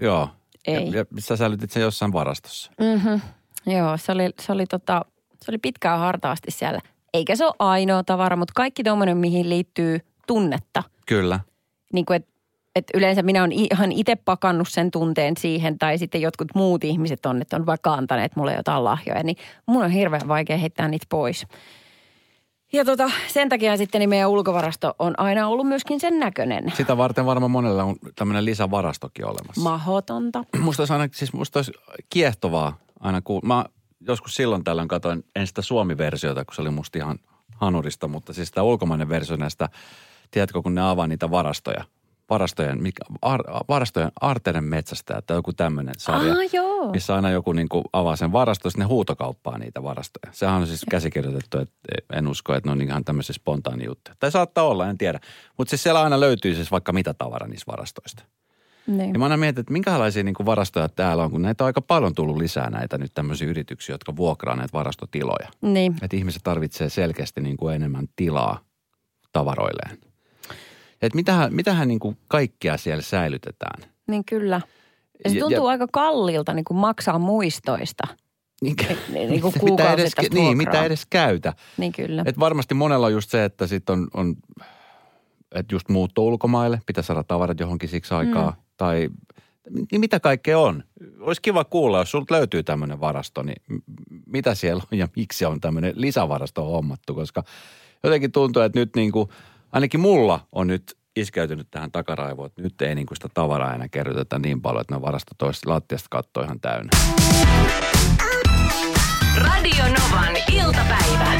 Joo. 0.00 0.28
Ei. 0.66 0.90
Ja, 0.90 0.98
ja 0.98 1.04
sä 1.18 1.36
säilytit 1.36 1.70
sen 1.70 1.82
jossain 1.82 2.12
varastossa. 2.12 2.72
Mm-hmm. 2.80 3.20
Joo, 3.66 3.96
se 3.96 4.12
oli, 4.12 4.30
se, 4.40 4.52
oli 4.52 4.66
tota, 4.66 5.04
se 5.44 5.50
oli 5.50 5.58
pitkään 5.58 5.98
hartaasti 5.98 6.50
siellä. 6.50 6.80
Eikä 7.14 7.36
se 7.36 7.44
ole 7.44 7.54
ainoa 7.58 8.04
tavara, 8.04 8.36
mutta 8.36 8.52
kaikki 8.56 8.82
tuommoinen, 8.84 9.16
mihin 9.16 9.48
liittyy 9.48 10.00
tunnetta. 10.26 10.82
Kyllä. 11.06 11.40
Niin 11.92 12.04
kuin, 12.06 12.16
että 12.16 12.30
et 12.78 12.90
yleensä 12.94 13.22
minä 13.22 13.40
olen 13.40 13.52
ihan 13.52 13.92
itse 13.92 14.16
pakannut 14.16 14.68
sen 14.68 14.90
tunteen 14.90 15.36
siihen, 15.36 15.78
tai 15.78 15.98
sitten 15.98 16.20
jotkut 16.20 16.48
muut 16.54 16.84
ihmiset 16.84 17.26
on, 17.26 17.42
että 17.42 17.56
on 17.56 17.66
vaikka 17.66 17.92
antaneet 17.92 18.36
mulle 18.36 18.54
jotain 18.54 18.84
lahjoja, 18.84 19.22
niin 19.22 19.36
mun 19.66 19.84
on 19.84 19.90
hirveän 19.90 20.28
vaikea 20.28 20.56
heittää 20.58 20.88
niitä 20.88 21.06
pois. 21.08 21.46
Ja 22.72 22.84
tota, 22.84 23.10
sen 23.28 23.48
takia 23.48 23.76
sitten 23.76 23.98
niin 23.98 24.08
meidän 24.08 24.30
ulkovarasto 24.30 24.94
on 24.98 25.14
aina 25.20 25.48
ollut 25.48 25.68
myöskin 25.68 26.00
sen 26.00 26.18
näköinen. 26.18 26.72
Sitä 26.76 26.96
varten 26.96 27.26
varmaan 27.26 27.50
monella 27.50 27.84
on 27.84 27.96
tämmöinen 28.16 28.44
lisävarastokin 28.44 29.26
olemassa. 29.26 29.60
Mahotonta. 29.62 30.44
musta 30.60 30.82
olisi 30.82 30.92
aina, 30.92 31.08
siis 31.12 31.32
musta 31.32 31.58
olisi 31.58 31.72
kiehtovaa 32.10 32.78
aina 33.00 33.20
kuulla. 33.20 33.46
Mä 33.46 33.64
joskus 34.00 34.34
silloin 34.34 34.64
tällöin 34.64 34.88
katsoin, 34.88 35.24
en 35.36 35.46
sitä 35.46 35.62
Suomi-versiota, 35.62 36.44
kun 36.44 36.54
se 36.54 36.62
oli 36.62 36.70
musta 36.70 36.98
ihan 36.98 37.18
hanurista, 37.56 38.08
mutta 38.08 38.32
siis 38.32 38.48
sitä 38.48 38.62
ulkomainen 38.62 39.08
versio 39.08 39.36
näistä, 39.36 39.68
tiedätkö, 40.30 40.62
kun 40.62 40.74
ne 40.74 40.90
avaa 40.90 41.06
niitä 41.06 41.30
varastoja. 41.30 41.84
Varastojen, 42.30 42.82
mikä, 42.82 43.04
ar, 43.22 43.40
varastojen 43.68 44.12
Arteren 44.20 44.64
metsästä, 44.64 45.22
tai 45.26 45.36
joku 45.36 45.52
tämmöinen 45.52 45.94
sarja. 45.98 46.32
Ah, 46.32 46.38
joo. 46.52 46.92
Missä 46.92 47.14
aina 47.14 47.30
joku 47.30 47.52
niin 47.52 47.68
kuin 47.68 47.84
avaa 47.92 48.16
sen 48.16 48.32
varaston, 48.32 48.72
ne 48.76 48.84
huutokauppaa 48.84 49.58
niitä 49.58 49.82
varastoja. 49.82 50.32
Sehän 50.32 50.54
on 50.54 50.66
siis 50.66 50.86
käsikirjoitettu, 50.90 51.58
että 51.58 51.76
en 52.12 52.26
usko, 52.26 52.54
että 52.54 52.68
ne 52.68 52.72
on 52.72 52.82
ihan 52.82 53.04
tämmöisiä 53.04 53.34
spontaani 53.34 53.84
juttuja. 53.84 54.16
Tai 54.18 54.30
saattaa 54.30 54.64
olla, 54.64 54.88
en 54.88 54.98
tiedä. 54.98 55.20
Mutta 55.58 55.70
siis 55.70 55.82
siellä 55.82 56.02
aina 56.02 56.20
löytyy 56.20 56.54
siis 56.54 56.70
vaikka 56.70 56.92
mitä 56.92 57.14
tavara 57.14 57.46
niissä 57.46 57.66
varastoista. 57.70 58.24
Niin. 58.86 59.12
Ja 59.12 59.18
mä 59.18 59.24
aina 59.24 59.36
mietin, 59.36 59.60
että 59.60 59.72
minkälaisia 59.72 60.22
niin 60.22 60.34
kuin 60.34 60.46
varastoja 60.46 60.88
täällä 60.88 61.24
on, 61.24 61.30
kun 61.30 61.42
näitä 61.42 61.64
on 61.64 61.66
aika 61.66 61.82
paljon 61.82 62.14
tullut 62.14 62.36
lisää 62.36 62.70
näitä 62.70 62.98
nyt 62.98 63.14
tämmöisiä 63.14 63.48
yrityksiä, 63.48 63.94
jotka 63.94 64.16
vuokraa 64.16 64.56
näitä 64.56 64.72
varastotiloja. 64.72 65.48
Niin. 65.60 65.96
Että 66.02 66.16
ihmiset 66.16 66.42
tarvitsee 66.42 66.88
selkeästi 66.88 67.40
niin 67.40 67.56
kuin 67.56 67.74
enemmän 67.74 68.06
tilaa 68.16 68.60
tavaroilleen. 69.32 70.07
Että 71.02 71.16
mitähän, 71.16 71.54
mitähän 71.54 71.88
niin 71.88 72.00
kuin 72.00 72.18
kaikkea 72.28 72.76
siellä 72.76 73.02
säilytetään. 73.02 73.90
Niin 74.06 74.24
kyllä. 74.24 74.60
Ja 75.24 75.30
se 75.30 75.38
tuntuu 75.38 75.66
ja- 75.66 75.70
aika 75.70 75.86
kalliilta 75.92 76.54
niin 76.54 76.64
kuin 76.64 76.78
maksaa 76.78 77.18
muistoista. 77.18 78.06
Niin, 78.62 78.76
niin- 79.12 79.28
niin 79.30 79.40
kuin 79.40 79.54
mitä 79.62 79.92
edes, 79.92 80.12
niin, 80.34 80.56
mitä 80.56 80.84
edes 80.84 81.06
käytä. 81.10 81.52
Niin 81.76 81.92
kyllä. 81.92 82.22
Et 82.26 82.38
varmasti 82.38 82.74
monella 82.74 83.06
on 83.06 83.12
just 83.12 83.30
se, 83.30 83.44
että 83.44 83.66
sit 83.66 83.90
on, 83.90 84.08
on 84.14 84.36
että 85.54 85.74
just 85.74 85.88
muutto 85.88 86.22
ulkomaille, 86.24 86.80
pitää 86.86 87.02
saada 87.02 87.24
tavarat 87.24 87.60
johonkin 87.60 87.88
siksi 87.88 88.14
aikaa. 88.14 88.50
Mm. 88.50 88.56
Tai 88.76 89.08
niin 89.92 90.00
mitä 90.00 90.20
kaikkea 90.20 90.58
on. 90.58 90.84
Olisi 91.20 91.42
kiva 91.42 91.64
kuulla, 91.64 91.98
jos 91.98 92.10
sulta 92.10 92.34
löytyy 92.34 92.62
tämmöinen 92.62 93.00
varasto, 93.00 93.42
niin 93.42 93.62
mitä 94.26 94.54
siellä 94.54 94.82
on 94.92 94.98
ja 94.98 95.08
miksi 95.16 95.44
on 95.44 95.60
tämmöinen 95.60 95.92
lisävarasto 95.96 96.64
hommattu. 96.64 97.14
Koska 97.14 97.44
jotenkin 98.04 98.32
tuntuu, 98.32 98.62
että 98.62 98.78
nyt 98.78 98.96
niin 98.96 99.12
kuin, 99.12 99.28
ainakin 99.72 100.00
mulla 100.00 100.40
on 100.52 100.66
nyt 100.66 100.98
iskeytynyt 101.16 101.68
tähän 101.70 101.92
takaraivoon, 101.92 102.46
että 102.46 102.62
nyt 102.62 102.82
ei 102.82 102.94
niin 102.94 103.06
kuin 103.06 103.16
sitä 103.16 103.28
tavaraa 103.34 103.74
enää 103.74 103.88
kerrytetä 103.88 104.38
niin 104.38 104.62
paljon, 104.62 104.80
että 104.80 104.94
ne 104.94 105.02
varastot 105.02 105.42
olisi 105.42 105.66
lattiasta 105.66 106.08
kattoa 106.10 106.44
ihan 106.44 106.60
täynnä. 106.60 106.90
Radio 109.36 109.84
Novan 109.84 110.36
iltapäivä. 110.52 111.32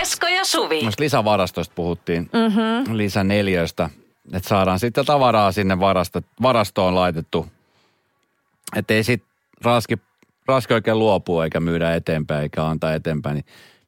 Esko 0.00 0.26
ja 0.26 0.44
Suvi. 0.44 0.82
Noista 0.82 1.02
lisävarastoista 1.02 1.74
puhuttiin, 1.74 2.30
mm-hmm. 2.32 2.96
lisäneliöistä, 2.96 3.90
että 4.32 4.48
saadaan 4.48 4.78
sitten 4.78 5.04
tavaraa 5.04 5.52
sinne 5.52 5.80
varasto, 5.80 6.20
varastoon 6.42 6.94
laitettu, 6.94 7.46
että 8.76 8.94
ei 8.94 9.04
sitten 9.04 9.30
raski, 9.64 9.96
raski 10.46 10.74
oikein 10.74 10.98
luopua 10.98 11.44
eikä 11.44 11.60
myydä 11.60 11.94
eteenpäin 11.94 12.42
eikä 12.42 12.66
antaa 12.66 12.94
eteenpäin, 12.94 13.34
niin 13.34 13.44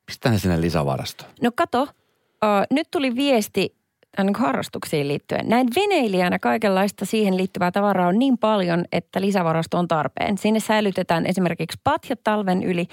pistää 0.07 0.33
ne 0.33 0.39
sinne 0.39 0.61
lisävarastoon. 0.61 1.31
No 1.43 1.51
kato, 1.55 1.83
uh, 1.83 1.89
nyt 2.71 2.89
tuli 2.91 3.17
viesti 3.17 3.77
niin 4.25 4.35
harrastuksiin 4.35 5.09
liittyen. 5.09 5.49
Näin 5.49 5.69
veneilijänä 5.77 6.39
kaikenlaista 6.39 7.05
siihen 7.05 7.37
liittyvää 7.37 7.71
tavaraa 7.71 8.09
on 8.09 8.19
niin 8.19 8.39
paljon, 8.39 8.85
että 8.93 9.21
lisävarasto 9.21 9.79
on 9.79 9.89
tarpeen. 9.89 10.39
Sinne 10.39 10.61
säilytetään 10.61 11.27
esimerkiksi 11.27 11.81
patjat 11.85 12.21
talven 12.25 12.63
yli. 12.63 12.87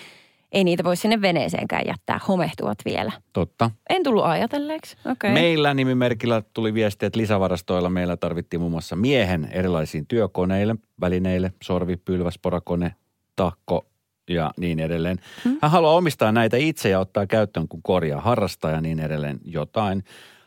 Ei 0.51 0.63
niitä 0.63 0.84
voi 0.84 0.96
sinne 0.96 1.22
veneeseenkään 1.22 1.84
jättää, 1.88 2.20
homehtuvat 2.27 2.77
vielä. 2.86 3.12
Totta. 3.34 3.72
En 3.89 4.03
tullut 4.03 4.25
ajatelleeksi. 4.25 4.98
Okay. 5.12 5.32
Meillä 5.32 5.74
nimimerkillä 5.74 6.44
tuli 6.53 6.74
viesti, 6.74 7.06
että 7.06 7.20
lisävarastoilla 7.20 7.89
meillä 7.89 8.18
tarvittiin 8.18 8.60
muun 8.60 8.72
muassa 8.72 8.96
miehen 8.96 9.48
erilaisiin 9.51 10.08
työkoneille, 10.08 10.75
välineille, 11.01 11.53
sorvi, 11.63 11.98
pylväs, 11.98 12.39
porakone, 12.39 12.96
takko 13.36 13.86
ja 14.30 14.51
niin 14.58 14.80
edelleen. 14.80 15.20
Hän 15.62 15.72
haluaa 15.72 15.94
omistaa 15.94 16.32
näitä 16.32 16.58
itse 16.58 16.89
ja 16.89 17.00
ottaa 17.00 17.27
käyttöön, 17.27 17.68
kun 17.68 17.84
korjaa 17.84 18.22
harrastaa 18.22 18.72
ja 18.72 18.82
niin 18.82 19.00
edelleen 19.00 19.39
jotain. 19.46 20.03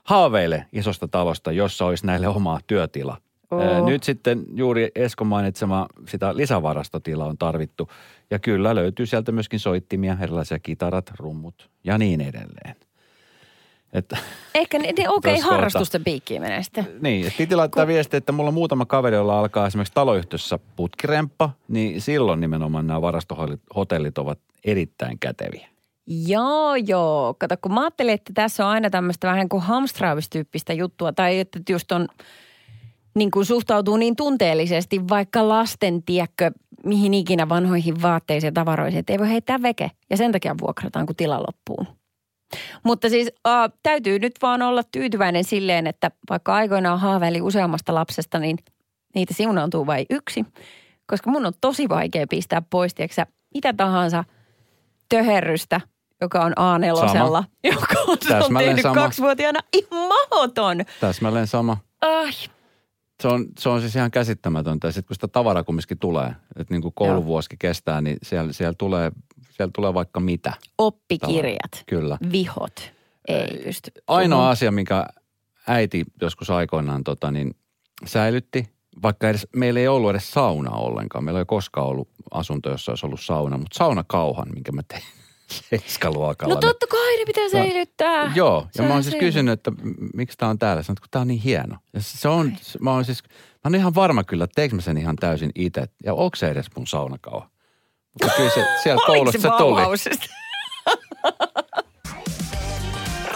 Haaveille 0.07 0.67
isosta 0.73 1.09
talosta, 1.09 1.53
jossa 1.53 1.85
olisi 1.87 2.07
näille 2.07 2.29
omaa 2.29 2.61
työtila. 2.67 3.17
Ää, 3.51 3.81
Nyt 3.81 4.03
sitten 4.03 4.45
juuri 4.55 4.91
Esko 4.95 5.25
mainitsema 5.25 5.87
sitä 6.09 6.37
lisävarastotilaa 6.37 7.27
on 7.27 7.39
tarvittu. 7.39 7.91
Ja 8.31 8.39
kyllä 8.39 8.75
löytyy 8.75 9.07
sieltä 9.07 9.33
myöskin 9.33 9.61
soittimia, 9.61 10.17
erilaisia 10.23 10.59
kitarat, 10.59 11.11
rummut 11.19 11.71
ja 11.85 11.99
niin 11.99 12.21
edelleen. 12.21 12.77
Että 13.93 14.17
Ehkä 14.55 14.79
ne, 14.79 14.93
ne 14.99 15.09
okei, 15.09 15.35
Tuossa 15.35 15.51
harrastusten 15.51 16.05
piikkiin 16.05 16.43
menee 16.43 16.63
sitten. 16.63 16.89
niin, 17.01 17.27
että 17.27 17.39
piti 17.39 17.57
laittaa 17.57 17.87
viesti, 17.87 18.17
että 18.17 18.33
mulla 18.33 18.49
on 18.49 18.55
muutama 18.55 18.87
kaveri, 18.87 19.17
jolla 19.17 19.39
alkaa 19.39 19.67
esimerkiksi 19.67 19.95
taloyhtiössä 19.95 20.59
putkiremppa, 20.77 21.51
niin 21.69 22.01
silloin 22.01 22.41
nimenomaan 22.41 22.87
nämä 22.87 23.03
varastohotellit 23.03 24.19
ovat 24.19 24.39
erittäin 24.65 25.19
käteviä. 25.19 25.69
Joo, 26.07 26.75
joo. 26.75 27.35
Kato, 27.39 27.57
kun 27.63 27.75
mä 27.75 27.81
ajattelin, 27.81 28.15
että 28.15 28.33
tässä 28.35 28.67
on 28.67 28.71
aina 28.73 28.91
tämmöistä 28.91 29.29
vähän 29.29 29.49
kuin 29.49 29.63
hamstraavistyyppistä 29.63 30.73
juttua, 30.73 31.13
tai 31.13 31.39
että 31.39 31.59
just 31.69 31.93
on 31.93 32.09
niin 33.15 33.31
kuin 33.31 33.47
suhtautuu 33.47 33.97
niin 33.97 34.17
tunteellisesti 34.17 35.09
vaikka 35.09 35.49
lasten, 35.49 36.03
tiedätkö, 36.03 36.51
mihin 36.85 37.15
ikinä 37.15 37.49
vanhoihin 37.49 38.03
vaatteisiin 38.03 38.49
ja 38.49 38.53
tavaroihin, 38.53 38.99
että 38.99 39.13
ei 39.13 39.19
voi 39.19 39.29
heittää 39.29 39.63
veke. 39.63 39.91
Ja 40.11 40.17
sen 40.17 40.33
takia 40.33 40.55
vuokrataan, 40.61 41.07
kun 41.07 41.17
tila 41.17 41.39
loppuu. 41.39 41.87
Mutta 42.85 43.09
siis 43.09 43.33
äh, 43.49 43.71
täytyy 43.83 44.19
nyt 44.19 44.35
vaan 44.43 44.63
olla 44.63 44.83
tyytyväinen 44.93 45.45
silleen, 45.45 45.87
että 45.87 46.11
vaikka 46.31 46.55
aikoinaan 46.55 47.01
haaveili 47.01 47.41
useammasta 47.41 47.95
lapsesta, 47.95 48.39
niin 48.39 48.57
niitä 49.15 49.35
siunaantuu 49.35 49.87
vain 49.87 50.07
yksi. 50.11 50.45
Koska 51.07 51.31
mun 51.31 51.47
on 51.47 51.53
tosi 51.61 51.89
vaikea 51.89 52.27
pistää 52.27 52.63
pois, 52.71 52.95
tiedätkö, 52.95 53.27
mitä 53.55 53.73
tahansa 53.73 54.25
töherrystä, 55.09 55.81
joka 56.26 56.45
on 56.45 56.52
A4, 56.52 57.12
Sama. 57.12 57.45
joka 57.64 57.87
on, 58.06 58.18
tehnyt 58.59 58.83
sama. 58.83 58.95
kaksivuotiaana 58.95 59.61
ihan 59.73 60.09
mahoton. 60.09 60.78
Täsmälleen 61.00 61.47
sama. 61.47 61.76
Ai, 62.00 62.33
Se 63.23 63.28
on, 63.28 63.47
se 63.59 63.68
on 63.68 63.80
siis 63.80 63.97
ihan 63.97 64.11
käsittämätöntä. 64.11 64.92
Sitten 64.92 65.06
kun 65.09 65.14
sitä 65.14 65.28
tavaraa 65.28 65.64
kumminkin 65.64 65.99
tulee, 65.99 66.26
että 66.56 66.75
niin 66.75 66.83
kuin 66.83 66.95
kouluvuosikin 66.95 67.59
kestää, 67.59 68.00
niin 68.00 68.16
siellä, 68.23 68.52
siellä, 68.52 68.75
tulee, 68.78 69.12
siellä 69.50 69.71
tulee 69.75 69.95
vaikka 69.95 70.21
mitä. 70.21 70.52
oppikirjat, 70.78 71.83
Kyllä. 71.87 72.18
vihot, 72.33 72.92
ei 73.28 73.61
pysty. 73.64 73.90
Ainoa 74.06 74.50
asia, 74.50 74.73
minkä 74.73 75.06
äiti 75.68 76.04
joskus 76.21 76.50
aikoinaan 76.50 77.04
tota, 77.04 77.30
niin 77.30 77.56
säilytti, 78.06 78.76
vaikka 79.02 79.28
edes, 79.28 79.47
meillä 79.56 79.80
ei 79.80 79.88
ollut 79.88 80.11
edes 80.11 80.30
saunaa 80.30 80.78
ollenkaan. 80.78 81.25
Meillä 81.25 81.40
ei 81.40 81.45
koskaan 81.47 81.87
ollut 81.87 82.09
asunto, 82.30 82.71
jossa 82.71 82.92
olisi 82.92 83.06
ollut 83.06 83.21
sauna, 83.21 83.59
mutta 83.59 83.78
saunakauhan, 83.78 84.49
minkä 84.54 84.73
mä 84.73 84.83
tein. 84.88 85.02
seiskaluokalla. 85.71 86.55
No 86.55 86.61
totta 86.61 86.87
kai 86.87 87.17
ne 87.19 87.25
pitää 87.26 87.49
säilyttää. 87.49 88.33
Joo, 88.35 88.61
ja 88.61 88.67
Se 88.73 88.83
mä 88.83 88.88
on 88.88 88.93
oon 88.95 89.05
siis 89.05 89.17
kysynyt, 89.17 89.53
että 89.53 89.73
miksi 90.15 90.38
tää 90.38 90.49
on 90.49 90.59
täällä. 90.59 90.83
Sanoit, 90.83 91.00
kun 91.00 91.09
tää 91.11 91.23
on 91.23 91.29
niin 91.29 91.41
hieno. 91.41 91.76
Ja 91.93 92.00
se 92.03 92.29
on, 92.29 92.53
se- 92.62 92.79
mä 92.83 92.91
oon 92.91 93.05
siis, 93.05 93.23
mä 93.29 93.61
oon 93.65 93.75
ihan 93.75 93.95
varma 93.95 94.25
kyllä, 94.25 94.45
että 94.45 94.55
teekö 94.55 94.75
mä 94.75 94.81
sen 94.81 94.99
ihan 94.99 95.17
täysin 95.17 95.50
itse. 95.55 95.85
Ja 96.05 96.15
onko 96.15 96.37
se 96.37 96.49
edes 96.49 96.67
mun 96.76 96.87
saunakauha? 96.87 97.49
Mutta 98.12 98.37
kyllä 98.37 98.50
se, 98.50 98.65
siellä 98.83 99.03
koulussa 99.07 99.41
se 99.41 99.49
tuli. 99.59 99.83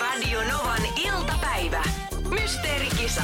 Radio 0.01 0.41
Novan 0.53 0.81
iltapäivä. 1.05 1.83
Mysteerikisa. 2.29 3.23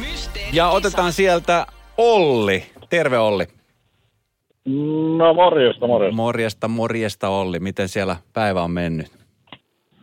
Mysteerikisa. 0.00 0.56
Ja 0.56 0.68
otetaan 0.68 1.12
sieltä 1.12 1.66
Olli. 1.96 2.72
Terve 2.90 3.18
Olli. 3.18 3.46
No 4.64 5.34
morjesta, 5.34 5.86
morjesta. 5.86 6.16
Morjesta, 6.16 6.68
morjesta 6.68 7.28
Olli. 7.28 7.60
Miten 7.60 7.88
siellä 7.88 8.16
päivä 8.32 8.62
on 8.62 8.70
mennyt? 8.70 9.06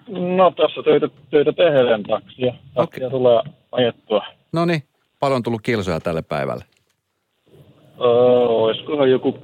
No 0.08 0.52
tässä 0.52 0.84
töitä, 0.84 1.08
töitä 1.30 1.54
tehdään 1.54 2.04
taksia. 2.04 2.54
Taksia 2.74 3.08
Okei. 3.08 3.10
tulee 3.10 3.42
ajettua. 3.72 4.26
No 4.52 4.66
niin, 4.66 4.84
paljon 5.20 5.36
on 5.36 5.44
tullut 5.44 5.62
kilsoja 5.62 6.00
tälle 6.00 6.22
päivälle. 6.22 6.64
Öö, 8.02 8.08
olisikohan 8.48 9.12
joku 9.12 9.38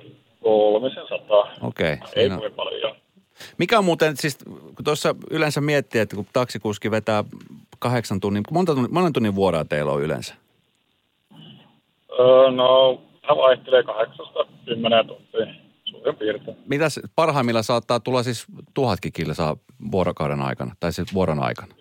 kolmisen 0.43 1.03
sataa. 1.09 1.51
Okei. 1.61 1.93
Okay, 1.93 2.07
Ei 2.15 2.29
kovin 2.29 2.53
paljon. 2.53 2.95
Mikä 3.57 3.77
on 3.77 3.85
muuten, 3.85 4.17
siis 4.17 4.37
kun 4.75 4.85
tuossa 4.85 5.15
yleensä 5.31 5.61
miettii, 5.61 6.01
että 6.01 6.15
kun 6.15 6.25
taksikuski 6.33 6.91
vetää 6.91 7.23
kahdeksan 7.79 8.19
tunnin, 8.19 8.43
monta 8.51 8.73
tunnin, 8.73 8.93
monen 8.93 9.13
tunnin 9.13 9.35
vuoroa 9.35 9.65
teillä 9.65 9.91
on 9.91 10.01
yleensä? 10.01 10.35
Öö, 12.19 12.51
no, 12.51 13.01
hän 13.27 13.37
vaihtelee 13.37 13.83
kahdeksasta 13.83 14.45
kymmeneen 14.65 15.07
tuntia 15.07 15.45
suurin 15.85 16.15
piirtein. 16.15 16.57
Mitäs 16.67 16.99
parhaimmilla 17.15 17.61
saattaa 17.63 17.99
tulla 17.99 18.23
siis 18.23 18.45
tuhatkin 18.73 19.13
kilsaa 19.13 19.57
vuorokauden 19.91 20.41
aikana, 20.41 20.75
tai 20.79 20.93
siis 20.93 21.13
vuoron 21.13 21.43
aikana? 21.43 21.75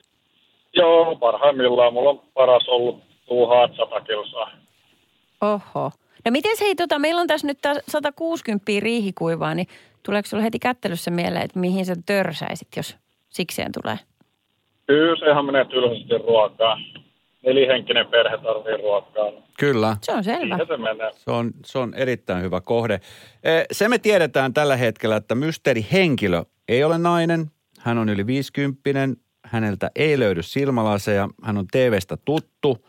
Joo, 0.77 1.17
parhaimmillaan 1.17 1.93
mulla 1.93 2.11
on 2.11 2.23
paras 2.35 2.69
ollut 2.69 3.03
tuhat 3.27 3.71
sata 3.77 4.01
kilsaa. 4.01 4.51
Oho. 5.41 5.91
No 6.25 6.31
miten 6.31 6.57
hei, 6.61 6.75
tota, 6.75 6.99
meillä 6.99 7.21
on 7.21 7.27
tässä 7.27 7.47
nyt 7.47 7.59
tää 7.63 7.75
160 7.89 8.73
riihikuivaa, 8.81 9.55
niin 9.55 9.67
tuleeko 10.07 10.29
sulla 10.29 10.43
heti 10.43 10.59
kättelyssä 10.59 11.11
mieleen, 11.11 11.45
että 11.45 11.61
mihin 11.61 11.87
sä 11.87 11.95
törsäisit, 12.07 12.69
jos 12.77 12.97
sikseen 13.29 13.73
tulee? 13.83 13.99
Kyllä 14.87 15.17
sehän 15.17 15.45
menee 15.45 15.65
tylsästi 15.65 16.19
ruokaa. 16.19 16.79
Nelihenkinen 17.47 18.07
perhe 18.07 18.39
tarvii 18.39 18.77
ruokaa. 18.83 19.43
Kyllä, 19.59 19.97
Se 20.03 20.13
on 20.13 20.25
selvä. 20.25 20.55
Siihen 20.57 20.67
se 20.67 20.77
menee. 20.77 21.11
se 21.17 21.31
on, 21.31 21.51
se 21.67 21.79
on 21.79 21.95
erittäin 21.95 22.43
hyvä 22.43 22.61
kohde. 22.61 22.95
Eh, 23.45 23.65
Se 23.73 23.89
me 23.89 23.99
tiedetään 23.99 24.55
tällä 24.55 24.77
hetkellä, 24.77 25.17
että 25.17 25.35
mysteerihenkilö 25.35 26.43
ei 26.69 26.85
ole 26.85 26.99
nainen. 26.99 27.51
Hän 27.81 27.99
on 27.99 28.09
yli 28.09 28.27
50 28.27 28.81
häneltä 29.45 29.91
ei 29.97 30.19
löydy 30.19 30.43
silmälaseja, 30.43 31.29
hän 31.43 31.59
on 31.59 31.67
TVstä 31.73 32.17
tuttu. 32.25 32.87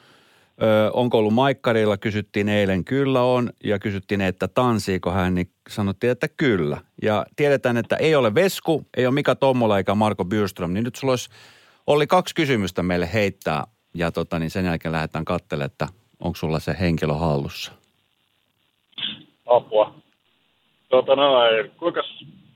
Ö, 0.63 0.91
onko 0.93 1.17
ollut 1.17 1.33
maikkarilla, 1.33 1.97
kysyttiin 1.97 2.49
eilen, 2.49 2.85
kyllä 2.85 3.21
on, 3.21 3.49
ja 3.63 3.79
kysyttiin, 3.79 4.21
että 4.21 4.47
tanssiiko 4.47 5.11
hän, 5.11 5.35
niin 5.35 5.49
sanottiin, 5.69 6.11
että 6.11 6.27
kyllä. 6.27 6.77
Ja 7.01 7.25
tiedetään, 7.35 7.77
että 7.77 7.95
ei 7.95 8.15
ole 8.15 8.35
Vesku, 8.35 8.85
ei 8.97 9.05
ole 9.05 9.13
Mika 9.13 9.35
Tommola 9.35 9.77
eikä 9.77 9.95
Marko 9.95 10.25
Byrström, 10.25 10.73
niin 10.73 10.83
nyt 10.83 10.95
sulla 10.95 11.11
olisi, 11.11 11.29
oli 11.87 12.07
kaksi 12.07 12.35
kysymystä 12.35 12.83
meille 12.83 13.09
heittää, 13.13 13.63
ja 13.95 14.11
tota, 14.11 14.39
niin 14.39 14.49
sen 14.51 14.65
jälkeen 14.65 14.91
lähdetään 14.91 15.25
katselemaan, 15.25 15.71
että 15.71 15.87
onko 16.19 16.35
sulla 16.35 16.59
se 16.59 16.75
henkilö 16.79 17.13
hallussa. 17.13 17.71
Apua. 19.45 19.95
Tota 20.89 21.15
noin, 21.15 21.71
kuinka 21.79 22.01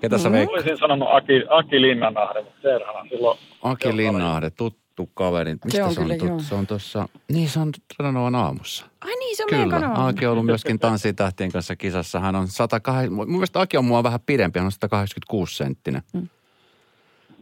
Ketä 0.00 0.18
sä 0.18 0.32
veikkaat? 0.32 0.58
Olisin 0.60 0.78
sanonut 0.78 1.08
Aki, 1.12 1.42
Aki 1.50 1.80
Linnanahde, 1.80 2.42
mutta 2.42 2.58
perhana 2.62 3.08
silloin... 3.08 3.38
Aki 3.62 3.96
Linnahde, 3.96 4.50
tuttu 4.94 5.12
kaveri. 5.14 5.56
Mistä 5.64 5.86
on 5.86 5.94
se 5.94 6.00
on? 6.00 6.06
kyllä, 6.06 6.18
Tut- 6.18 6.28
joo. 6.28 6.40
se 6.40 6.54
on 6.54 6.66
tuossa, 6.66 7.08
niin 7.32 7.48
se 7.48 7.60
on 7.60 7.72
Radanovan 7.98 8.34
aamussa. 8.34 8.86
Ai 9.00 9.14
niin, 9.18 9.36
se 9.36 9.44
on 9.44 9.48
meidän 9.50 9.68
Kyllä, 9.68 9.80
kanava. 9.80 10.08
Aki 10.08 10.26
on 10.26 10.32
ollut 10.32 10.46
myöskin 10.46 10.78
tanssitähtien 10.78 11.52
kanssa 11.52 11.76
kisassa. 11.76 12.20
Hän 12.20 12.36
on 12.36 12.48
108, 12.48 13.12
mun 13.12 13.30
mielestä 13.30 13.60
Aki 13.60 13.76
on 13.76 13.84
mua 13.84 14.02
vähän 14.02 14.20
pidempi, 14.20 14.58
hän 14.58 14.66
on 14.66 14.72
186 14.72 15.56
senttinen. 15.56 16.02
Mm. 16.12 16.28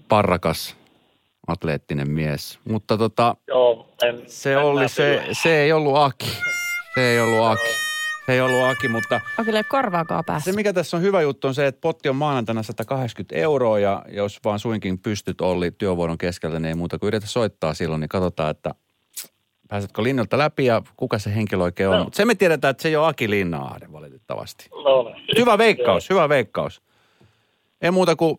Parrakas, 0.09 0.77
atleettinen 1.47 2.11
mies. 2.11 2.59
Mutta 2.69 2.99
tota, 2.99 3.37
Joo, 3.49 3.89
en, 4.03 4.23
se 4.27 4.49
mennään 4.49 4.67
oli 4.67 4.89
se, 4.89 5.27
se 5.43 5.63
ei 5.63 5.73
ollut 5.73 5.97
Aki. 5.97 6.39
Se 6.95 7.01
ei 7.01 7.21
ollut 7.21 7.47
Aki. 7.47 7.92
Se 8.27 8.33
ei 8.33 8.41
ollut 8.41 8.65
Aki, 8.65 8.89
mutta 8.89 9.21
Akille 9.39 9.59
ei 9.59 9.61
ole 9.61 9.65
korvaakaan 9.69 10.25
päässä. 10.25 10.51
se 10.51 10.57
mikä 10.57 10.73
tässä 10.73 10.97
on 10.97 11.03
hyvä 11.03 11.21
juttu 11.23 11.47
on 11.49 11.55
se, 11.55 11.67
että 11.67 11.81
potti 11.81 12.09
on 12.09 12.17
maanantaina 12.17 12.63
180 12.63 13.35
euroa 13.37 13.79
ja 13.79 14.03
jos 14.09 14.39
vaan 14.45 14.59
suinkin 14.59 14.99
pystyt 14.99 15.41
Olli 15.41 15.71
työvuoron 15.71 16.19
keskellä, 16.19 16.59
niin 16.59 16.67
ei 16.69 16.75
muuta 16.75 16.99
kuin 16.99 17.09
yritä 17.09 17.27
soittaa 17.27 17.75
silloin, 17.75 18.01
niin 18.01 18.09
katsotaan, 18.09 18.51
että 18.51 18.75
pääsetkö 19.69 20.03
linnalta 20.03 20.39
läpi 20.39 20.65
ja 20.65 20.83
kuka 20.97 21.19
se 21.19 21.35
henkilö 21.35 21.63
oikein 21.63 21.89
on. 21.89 21.95
Joo. 21.95 22.05
Mutta 22.05 22.17
se 22.17 22.25
me 22.25 22.35
tiedetään, 22.35 22.71
että 22.71 22.83
se 22.83 22.89
ei 22.89 22.97
ole 22.97 23.07
Aki 23.09 23.31
Linnaahde 23.31 23.93
valitettavasti. 23.93 24.69
No 24.85 25.03
niin. 25.03 25.27
Hyvä 25.39 25.59
veikkaus, 25.59 26.11
hyvä 26.11 26.29
veikkaus. 26.29 26.83
Ei 27.83 27.91
muuta 27.91 28.17
kuin 28.17 28.39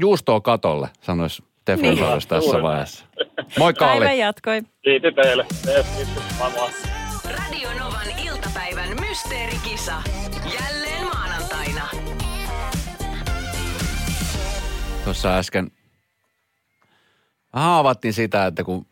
juustoa 0.00 0.40
katolle, 0.40 0.88
sanoisi 1.00 1.42
Teflon 1.64 1.94
Niin. 1.94 2.28
tässä 2.28 2.62
vaiheessa. 2.62 3.04
Moikka 3.58 3.84
Päivän 3.86 4.08
Olli. 4.08 4.18
jatkoi. 4.18 4.62
Kiitos 4.82 5.14
teille. 5.14 5.46
Moi. 6.38 6.70
Radio 7.36 7.68
Novan 7.78 8.06
iltapäivän 8.52 8.96
mysteerikisa. 9.00 10.02
Jälleen 10.54 11.04
maanantaina. 11.04 11.88
Tuossa 15.04 15.38
äsken 15.38 15.70
haavattiin 17.52 18.14
sitä, 18.14 18.46
että 18.46 18.64
kun 18.64 18.86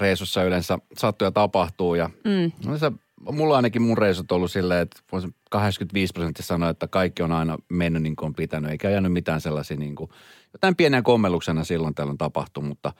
reissussa 0.00 0.44
yleensä 0.44 0.78
sattuu 0.98 1.26
ja 1.26 1.32
tapahtuu 1.32 1.94
ja 1.94 2.10
Mm. 2.24 2.52
no 2.66 2.78
se, 2.78 2.92
mulla 3.32 3.56
ainakin 3.56 3.82
mun 3.82 3.98
reissut 3.98 4.32
on 4.32 4.36
ollut 4.36 4.50
silleen, 4.50 4.82
että 4.82 5.00
voisin 5.12 5.34
85 5.50 6.12
prosenttia 6.12 6.44
sanoa, 6.44 6.68
että 6.68 6.86
kaikki 6.88 7.22
on 7.22 7.32
aina 7.32 7.58
mennyt 7.68 8.02
niin 8.02 8.16
kuin 8.16 8.26
on 8.26 8.34
pitänyt, 8.34 8.70
eikä 8.70 8.90
jäänyt 8.90 9.12
mitään 9.12 9.40
sellaisia 9.40 9.76
niin 9.76 9.94
kuin, 9.94 10.10
jotain 10.52 10.76
pieniä 10.76 11.02
kommelluksena 11.02 11.64
silloin 11.64 11.94
tällöin 11.94 12.18
tapahtuu, 12.18 12.62
mutta, 12.62 12.92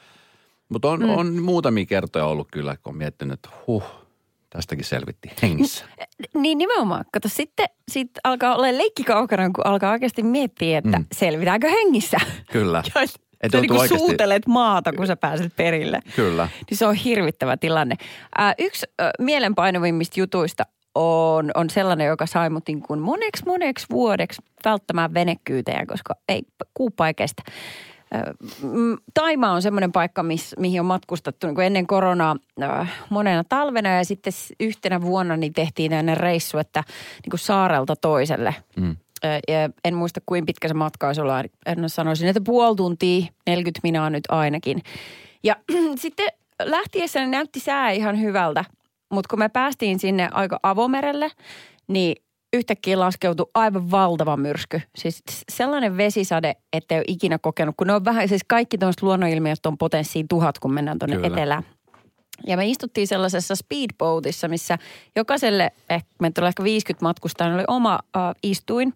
mutta 0.68 0.90
on, 0.90 1.00
mm. 1.00 1.10
on 1.10 1.42
muutamia 1.42 1.86
kertoja 1.86 2.24
ollut 2.24 2.48
kyllä, 2.52 2.76
kun 2.76 2.90
on 2.90 2.96
miettinyt, 2.98 3.34
että 3.34 3.48
huh, 3.66 3.99
tästäkin 4.50 4.84
selvittiin 4.84 5.34
hengissä. 5.42 5.84
Niin 6.34 6.58
nimenomaan. 6.58 7.04
Kato, 7.12 7.28
sitten 7.28 7.66
sit 7.90 8.10
alkaa 8.24 8.54
olla 8.54 8.78
leikki 8.78 9.04
kaukana, 9.04 9.50
kun 9.54 9.66
alkaa 9.66 9.92
oikeasti 9.92 10.22
miettiä, 10.22 10.78
että 10.78 10.98
Mm. 10.98 11.04
selvitäänkö 11.12 11.68
hengissä. 11.68 12.18
Kyllä, 12.52 12.82
Ja 12.94 13.02
Et 13.46 13.52
sä 13.52 13.60
niin 13.60 13.72
oikeasti- 13.72 13.98
suutelet 13.98 14.46
maata, 14.46 14.92
kun 14.92 15.06
sä 15.06 15.16
pääset 15.16 15.56
perille. 15.56 16.00
kyllä. 16.16 16.48
Niin 16.70 16.78
se 16.78 16.86
on 16.86 16.94
hirvittävä 16.94 17.56
tilanne. 17.56 17.96
Ää, 18.38 18.54
yksi 18.58 18.86
äh, 19.00 19.10
mielenpainovimmista 19.18 20.20
jutuista 20.20 20.64
on, 20.94 21.50
on 21.54 21.70
sellainen, 21.70 22.06
joka 22.06 22.26
sai 22.26 22.50
mut 22.50 22.64
niin 22.68 22.82
kuin 22.82 23.00
moneksi 23.00 23.42
moneksi 23.46 23.86
vuodeksi 23.90 24.42
välttämään 24.64 25.14
venekkyytejä, 25.14 25.86
koska 25.86 26.14
ei, 26.28 26.42
kuuppa 26.74 27.06
ei 27.06 27.14
kestä. 27.14 27.42
Mm, 28.62 28.96
Taima 29.14 29.50
on 29.52 29.62
semmoinen 29.62 29.92
paikka, 29.92 30.22
miss, 30.22 30.54
mihin 30.58 30.80
on 30.80 30.86
matkustettu 30.86 31.46
niin 31.46 31.54
kuin 31.54 31.66
ennen 31.66 31.86
koronaa 31.86 32.36
äh, 32.62 32.92
monena 33.10 33.44
talvena 33.48 33.88
ja 33.88 34.04
sitten 34.04 34.32
yhtenä 34.60 35.02
vuonna 35.02 35.36
niin 35.36 35.52
tehtiin 35.52 35.90
tämmöinen 35.90 36.16
reissu, 36.16 36.58
että 36.58 36.84
niin 37.22 37.30
kuin 37.30 37.40
saarelta 37.40 37.96
toiselle. 37.96 38.54
Mm. 38.76 38.96
Äh, 39.24 39.40
Ja 39.48 39.70
en 39.84 39.94
muista 39.94 40.20
kuinka 40.26 40.46
pitkä 40.46 40.68
se 40.68 40.74
matka 40.74 41.06
olisi 41.06 41.20
olla. 41.20 41.44
En 41.66 41.88
sanoisin, 41.90 42.28
että 42.28 42.40
puoli 42.44 42.76
tuntia, 42.76 43.26
40 43.46 43.80
minaa 43.82 44.10
nyt 44.10 44.24
ainakin. 44.28 44.82
Ja 45.42 45.56
sitten 45.96 46.26
lähtiessä 46.62 47.26
näytti 47.26 47.60
sää 47.60 47.90
ihan 47.90 48.20
hyvältä, 48.20 48.64
mutta 49.10 49.28
kun 49.28 49.38
me 49.38 49.48
päästiin 49.48 49.98
sinne 49.98 50.28
aika 50.32 50.60
avomerelle, 50.62 51.30
niin 51.88 52.22
yhtäkkiä 52.52 52.98
laskeutui 52.98 53.50
aivan 53.54 53.90
valtava 53.90 54.36
myrsky. 54.36 54.80
Siis 54.96 55.22
sellainen 55.48 55.96
vesisade, 55.96 56.56
että 56.72 56.94
ei 56.94 56.98
ole 56.98 57.04
ikinä 57.08 57.38
kokenut, 57.38 57.74
kun 57.78 57.86
ne 57.86 57.92
on 57.92 58.04
vähän, 58.04 58.28
siis 58.28 58.42
kaikki 58.48 58.78
tuollaiset 58.78 59.02
luonnonilmiöt 59.02 59.66
on 59.66 59.78
potenssiin 59.78 60.28
tuhat, 60.28 60.58
kun 60.58 60.74
mennään 60.74 60.98
tuonne 60.98 61.16
Kyllä. 61.16 61.28
etelään. 61.28 61.62
Ja 62.46 62.56
me 62.56 62.66
istuttiin 62.66 63.06
sellaisessa 63.06 63.56
speedboatissa, 63.56 64.48
missä 64.48 64.78
jokaiselle, 65.16 65.70
ehkä, 65.90 66.08
meitä 66.20 66.40
oli 66.40 66.48
ehkä 66.48 66.64
50 66.64 67.04
matkustajaa, 67.04 67.54
oli 67.54 67.64
oma 67.68 67.98
äh, 68.16 68.22
istuin 68.42 68.94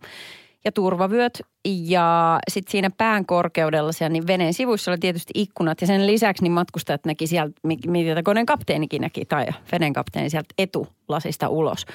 ja 0.64 0.72
turvavyöt. 0.72 1.42
Ja 1.64 2.38
sitten 2.50 2.70
siinä 2.70 2.90
pään 2.90 3.26
korkeudella 3.26 3.92
siellä 3.92 4.12
niin 4.12 4.26
veneen 4.26 4.54
sivuissa 4.54 4.90
oli 4.90 4.98
tietysti 4.98 5.32
ikkunat. 5.34 5.80
Ja 5.80 5.86
sen 5.86 6.06
lisäksi 6.06 6.42
niin 6.42 6.52
matkustajat 6.52 7.04
näki 7.04 7.26
sieltä, 7.26 7.54
mi- 7.62 7.78
mitä 7.86 8.22
koneen 8.22 8.46
kapteenikin 8.46 9.00
näki, 9.00 9.24
tai 9.24 9.46
veneen 9.72 9.92
kapteeni 9.92 10.30
sieltä 10.30 10.54
etulasista 10.58 11.48
ulos. 11.48 11.86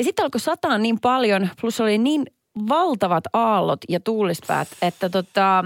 Ja 0.00 0.04
sitten 0.04 0.24
alkoi 0.24 0.40
sataa 0.40 0.78
niin 0.78 1.00
paljon, 1.00 1.48
plus 1.60 1.80
oli 1.80 1.98
niin 1.98 2.26
valtavat 2.68 3.24
aallot 3.32 3.80
ja 3.88 4.00
tuulispäät, 4.00 4.68
että 4.82 5.08
tota, 5.08 5.64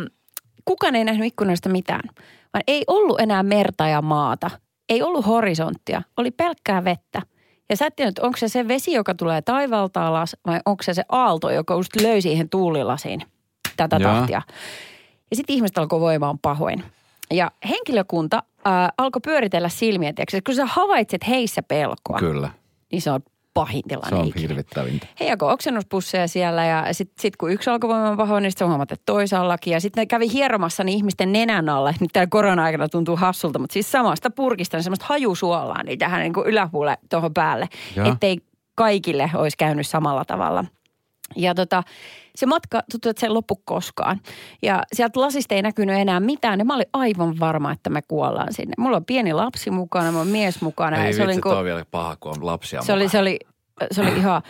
kukaan 0.65 0.95
ei 0.95 1.05
nähnyt 1.05 1.27
ikkunasta 1.27 1.69
mitään. 1.69 2.01
Vaan 2.55 2.63
ei 2.67 2.85
ollut 2.87 3.21
enää 3.21 3.43
merta 3.43 3.89
ja 3.89 4.03
maata. 4.03 4.51
Ei 4.89 5.03
ollut 5.03 5.27
horisonttia. 5.27 6.03
Oli 6.17 6.31
pelkkää 6.31 6.85
vettä. 6.85 7.23
Ja 7.69 7.77
sä 7.77 7.87
et 7.87 8.19
onko 8.19 8.39
se 8.39 8.49
se 8.49 8.69
vesi, 8.69 8.93
joka 8.93 9.15
tulee 9.15 9.43
taivaalta 9.43 10.07
alas, 10.07 10.37
vai 10.47 10.61
onko 10.67 10.83
se 10.83 10.95
se 10.95 11.05
aalto, 11.09 11.51
joka 11.51 11.75
just 11.75 12.01
löi 12.03 12.21
siihen 12.21 12.49
tuulilasiin 12.49 13.23
tätä 13.77 13.97
Joo. 13.97 14.13
tahtia. 14.13 14.43
Ja 15.31 15.37
sitten 15.37 15.57
ihmiset 15.57 15.79
alkoi 15.79 16.01
voimaan 16.01 16.39
pahoin. 16.39 16.85
Ja 17.31 17.51
henkilökunta 17.69 18.43
ää, 18.65 18.93
alkoi 18.99 19.21
pyöritellä 19.21 19.69
silmiä, 19.69 20.13
tiedätkö, 20.13 20.41
kun 20.47 20.55
sä 20.55 20.67
havaitset 20.67 21.29
heissä 21.29 21.63
pelkoa, 21.63 22.19
Kyllä. 22.19 22.51
niin 22.93 23.03
se 23.03 23.11
on 23.11 23.21
pahin 23.55 23.83
Se 23.83 23.89
tilanne 23.89 24.17
on 24.19 24.27
ikinä. 24.27 24.41
hirvittävintä. 24.41 25.07
He 25.21 25.25
jakoi 25.25 25.53
oksennuspusseja 25.53 26.29
siellä 26.29 26.65
ja 26.65 26.93
sitten 26.93 27.23
sit 27.23 27.37
kun 27.37 27.53
yksi 27.53 27.71
alkoi 27.71 27.89
voimaan 27.89 28.17
pahoin, 28.17 28.43
niin 28.43 28.51
sitten 28.51 28.69
huomaat, 28.69 28.93
että 28.93 29.03
toisaallakin. 29.07 29.73
Ja 29.73 29.81
sitten 29.81 30.03
ne 30.03 30.07
kävi 30.07 30.33
hieromassa 30.33 30.85
niin 30.85 30.97
ihmisten 30.97 31.33
nenän 31.33 31.69
alle. 31.69 31.95
Nyt 32.01 32.11
tämä 32.13 32.27
korona-aikana 32.27 32.89
tuntuu 32.89 33.17
hassulta, 33.17 33.59
mutta 33.59 33.73
siis 33.73 33.93
samasta 33.93 34.31
purkista 34.31 34.77
niin 34.77 34.85
semmoista 34.85 35.07
hajusuolaa 35.09 35.83
niin 35.83 35.99
tähän 35.99 36.21
niin 36.21 36.33
kuin 36.33 36.47
yläpuolelle 36.47 36.99
tuohon 37.11 37.35
päälle. 37.35 37.69
Joo. 37.97 38.13
Ettei 38.13 38.39
kaikille 38.75 39.31
olisi 39.35 39.57
käynyt 39.57 39.87
samalla 39.87 40.25
tavalla. 40.25 40.65
Ja 41.37 41.55
tota, 41.55 41.83
se 42.35 42.47
matka 42.47 42.83
tuntui, 42.91 43.11
että 43.11 43.21
se 43.21 43.27
ei 43.27 43.31
loppu 43.31 43.61
koskaan. 43.65 44.21
Ja 44.63 44.83
sieltä 44.93 45.21
lasista 45.21 45.55
ei 45.55 45.63
näkynyt 45.63 45.97
enää 45.97 46.21
mitään. 46.21 46.59
Ja 46.59 46.65
mä 46.65 46.75
olin 46.75 46.87
aivan 46.93 47.41
varma, 47.41 47.73
että 47.73 47.91
me 47.91 48.03
kuollaan 48.09 48.53
sinne. 48.53 48.75
Mulla 48.79 48.97
on 48.97 49.05
pieni 49.05 49.33
lapsi 49.33 49.71
mukana, 49.71 50.11
mulla 50.11 50.21
on 50.21 50.29
mies 50.29 50.61
mukana. 50.61 50.97
Ei 50.97 51.03
ja 51.03 51.07
vitsi, 51.07 51.17
se 51.17 51.23
oli, 51.25 51.33
se 51.33 51.37
niinku- 51.37 51.49
on 51.49 51.65
vielä 51.65 51.85
paha, 51.91 52.17
kun 52.17 52.33
on 52.33 52.47
lapsia 52.47 52.83
se 52.83 52.93
oli, 52.93 53.09
se 53.09 53.19
oli, 53.19 53.39
se 53.93 54.01
oli 54.01 54.17
ihan, 54.17 54.43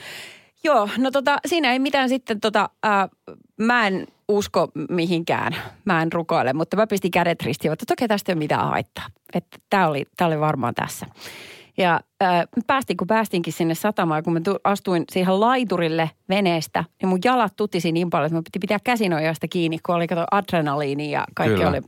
joo, 0.65 0.89
no 0.99 1.11
tota, 1.11 1.39
siinä 1.47 1.73
ei 1.73 1.79
mitään 1.79 2.09
sitten 2.09 2.41
tota, 2.41 2.69
ää, 2.83 3.09
mä 3.57 3.87
en 3.87 4.07
usko 4.29 4.69
mihinkään, 4.91 5.57
mä 5.85 6.03
en 6.03 6.13
rukoile, 6.13 6.53
mutta 6.53 6.77
mä 6.77 6.87
pistin 6.87 7.11
kädet 7.11 7.43
ristiin, 7.43 7.73
että 7.73 7.93
okei 7.93 8.09
tästä 8.09 8.33
ei 8.33 8.35
ole 8.35 8.39
mitään 8.39 8.69
haittaa. 8.69 9.05
Että 9.35 9.59
tää 9.71 9.89
oli, 9.89 10.05
tää 10.17 10.27
oli 10.27 10.41
varmaan 10.41 10.75
tässä. 10.75 11.07
Ja 11.77 12.01
ää, 12.21 12.45
päästiin, 12.67 12.97
kun 12.97 13.07
päästinkin 13.07 13.53
sinne 13.53 13.75
satamaan, 13.75 14.23
kun 14.25 14.33
mä 14.33 14.41
tu- 14.41 14.59
astuin 14.65 15.05
siihen 15.13 15.41
laiturille 15.41 16.11
veneestä, 16.29 16.85
niin 17.03 17.09
mun 17.09 17.19
jalat 17.25 17.53
tutisi 17.57 17.93
niin 17.93 18.11
paljon, 18.11 18.27
että 18.27 18.35
mun 18.35 18.45
piti 18.45 18.59
pitää 18.59 18.79
käsinojasta 18.85 19.49
kiinni, 19.49 19.79
kun 19.87 19.95
oli 19.95 20.07
kato 20.07 20.25
adrenaliini 20.31 21.11
ja 21.11 21.25
kaikki 21.35 21.55
Kyllä. 21.57 21.69
oli 21.71 21.81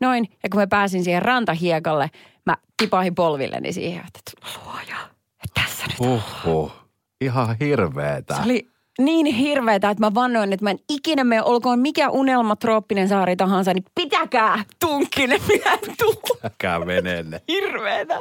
noin. 0.00 0.28
Ja 0.42 0.48
kun 0.48 0.60
mä 0.60 0.66
pääsin 0.66 1.04
siihen 1.04 1.22
rantahiekalle, 1.22 2.10
mä 2.46 2.56
tipahin 2.76 3.14
polvilleni 3.14 3.72
siihen, 3.72 4.04
että 4.06 4.20
luoja, 4.64 4.96
että 5.44 5.60
tässä 5.62 5.84
nyt 5.86 5.98
Huhhuh. 6.00 6.72
Ihan 7.20 7.56
hirveetä. 7.60 8.34
se 8.34 8.42
oli 8.42 8.66
niin 8.98 9.26
hirveetä, 9.26 9.90
että 9.90 10.06
mä 10.06 10.14
vannoin, 10.14 10.52
että 10.52 10.64
mä 10.64 10.70
en 10.70 10.78
ikinä 10.90 11.24
mene, 11.24 11.42
olkoon 11.42 11.78
mikä 11.78 12.10
unelma 12.10 12.56
trooppinen 12.56 13.08
saari 13.08 13.36
tahansa, 13.36 13.74
niin 13.74 13.84
pitäkää 13.94 14.64
tunkkille, 14.80 15.40
minä 15.48 15.72
en 15.72 15.96
tuu. 15.98 16.38
Äkää 16.44 16.86
veneelle. 16.86 17.42
Hirveetä. 17.48 18.20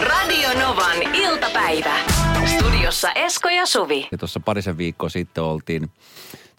Radio 0.00 0.48
Novan 0.60 1.14
iltapäivä. 1.14 1.94
Studiossa 2.46 3.12
Esko 3.12 3.48
ja 3.48 3.66
Suvi. 3.66 4.08
Ja 4.12 4.18
tuossa 4.18 4.40
parisen 4.40 4.78
viikkoa 4.78 5.08
sitten 5.08 5.44
oltiin, 5.44 5.90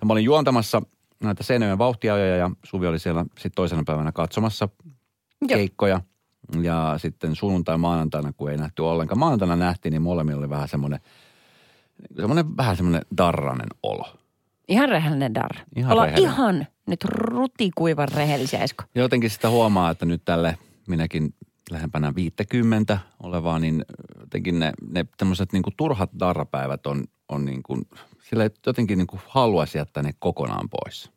mä 0.05 0.13
olin 0.13 0.23
juontamassa 0.23 0.81
näitä 1.23 1.43
Seinäjoen 1.43 1.77
vauhtiajoja 1.77 2.35
ja 2.37 2.51
Suvi 2.63 2.87
oli 2.87 2.99
siellä 2.99 3.23
sitten 3.23 3.51
toisena 3.55 3.83
päivänä 3.85 4.11
katsomassa 4.11 4.69
Joo. 5.41 5.47
keikkoja. 5.47 6.01
Ja 6.61 6.95
sitten 6.97 7.35
sunnuntai 7.35 7.77
maanantaina, 7.77 8.33
kun 8.33 8.51
ei 8.51 8.57
nähty 8.57 8.81
ollenkaan. 8.81 9.19
Maanantaina 9.19 9.55
nähtiin, 9.55 9.91
niin 9.91 10.01
molemmilla 10.01 10.39
oli 10.39 10.49
vähän 10.49 10.67
semmoinen, 10.67 10.99
semmoinen 12.15 12.57
vähän 12.57 12.77
semmoinen 12.77 13.01
darranen 13.17 13.67
olo. 13.83 14.05
Ihan 14.67 14.89
rehellinen 14.89 15.33
dar. 15.35 15.51
Ihan 15.75 15.91
Ollaan 15.91 16.07
rehellinen. 16.09 16.33
ihan 16.33 16.67
nyt 16.87 17.03
rutikuivan 17.03 18.07
rehellisiä, 18.09 18.59
Esko. 18.59 18.83
Jotenkin 18.95 19.29
sitä 19.29 19.49
huomaa, 19.49 19.91
että 19.91 20.05
nyt 20.05 20.21
tälle 20.25 20.57
minäkin 20.87 21.33
lähempänä 21.71 22.15
50 22.15 22.99
olevaa, 23.23 23.59
niin 23.59 23.85
jotenkin 24.19 24.59
ne, 24.59 24.71
ne 24.91 25.05
tämmöiset 25.17 25.53
niin 25.53 25.63
turhat 25.77 26.09
darrapäivät 26.19 26.87
on, 26.87 27.03
on 27.29 27.45
niin 27.45 27.63
kuin, 27.63 27.81
sillä 28.29 28.49
jotenkin 28.65 28.97
niin 28.97 29.07
kuin 29.07 29.21
haluaisi 29.27 29.77
jättää 29.77 30.03
ne 30.03 30.11
kokonaan 30.19 30.69
pois. 30.69 31.11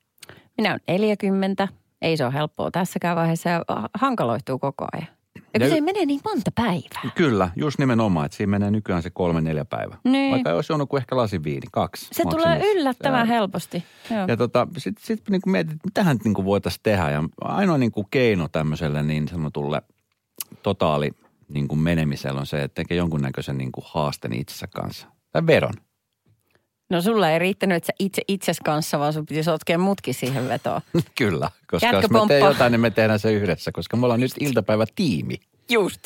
Minä 0.59 0.71
olen 0.71 0.81
40. 0.89 1.69
Ei 2.03 2.17
se 2.17 2.25
ole 2.25 2.35
helppoa 2.35 2.71
tässäkään 2.71 3.17
vaiheessa 3.17 3.49
ja 3.51 3.65
hankaloituu 3.95 4.59
koko 4.59 4.87
ajan. 4.93 5.09
Ja 5.55 5.61
kun 5.61 5.69
se 5.69 5.81
menee 5.81 6.07
niin 6.07 6.21
monta 6.25 6.51
päivää. 6.55 7.11
Kyllä, 7.15 7.51
just 7.57 7.79
nimenomaan, 7.79 8.27
että 8.27 8.37
siinä 8.37 8.51
menee 8.51 8.71
nykyään 8.71 9.03
se 9.03 9.11
kolme 9.11 9.41
neljä 9.41 9.65
päivä. 9.65 9.97
Niin. 10.05 10.33
Vaikka 10.33 10.53
olisi 10.53 10.73
juonut 10.73 10.89
kuin 10.89 11.01
ehkä 11.01 11.17
lasin 11.17 11.45
viini, 11.45 11.67
kaksi. 11.73 12.09
Se 12.13 12.23
tulee 12.23 12.47
maksimissa. 12.47 12.73
yllättävän 12.81 13.19
Ja- 13.19 13.25
helposti. 13.25 13.85
Joo. 14.11 14.25
Ja 14.29 14.37
tota, 14.37 14.67
sitten 14.79 15.05
sit 15.07 15.29
niin 15.31 15.41
mietit, 15.47 15.73
että 15.73 15.87
mitähän 15.89 16.19
niin 16.25 16.35
kuin 16.35 16.45
voitaisiin 16.45 16.81
tehdä. 16.83 17.11
Ja 17.11 17.23
ainoa 17.41 17.79
niin 17.79 17.93
kuin 17.93 18.07
keino 18.11 18.49
tämmöiselle 18.49 19.03
niin 19.03 19.29
sanotulle 19.29 19.83
totaali 20.63 21.11
niin 21.49 21.69
kuin 21.69 21.79
menemiselle 21.79 22.41
on 22.41 22.47
se, 22.47 22.63
että 22.63 22.75
tekee 22.75 22.97
jonkunnäköisen 22.97 23.59
niin 23.59 23.73
kuin 23.73 23.85
haasteen 23.89 24.33
itsensä 24.33 24.67
kanssa. 24.67 25.07
Tai 25.33 25.47
veron. 25.47 25.75
No 26.91 27.03
sulla 27.03 27.31
ei 27.31 27.39
riittänyt, 27.39 27.77
että 27.77 27.87
sä 27.87 27.93
itse 27.99 28.23
itses 28.29 28.61
kanssa, 28.65 28.99
vaan 28.99 29.13
sun 29.13 29.27
piti 29.27 29.43
sotkea 29.43 29.79
mutkin 29.79 30.15
siihen 30.15 30.49
vetoon. 30.49 30.81
Kyllä, 31.19 31.51
koska 31.71 31.87
jos 31.87 32.11
me 32.11 32.19
teemme 32.29 32.49
jotain, 32.49 32.73
niin 32.73 32.81
me 32.81 32.91
tehdään 32.91 33.19
se 33.19 33.33
yhdessä, 33.33 33.73
koska 33.73 33.97
me 33.97 34.07
ollaan 34.07 34.21
nyt 34.21 34.33
iltapäivä 34.41 34.85
tiimi. 34.95 35.37
Just. 35.71 36.01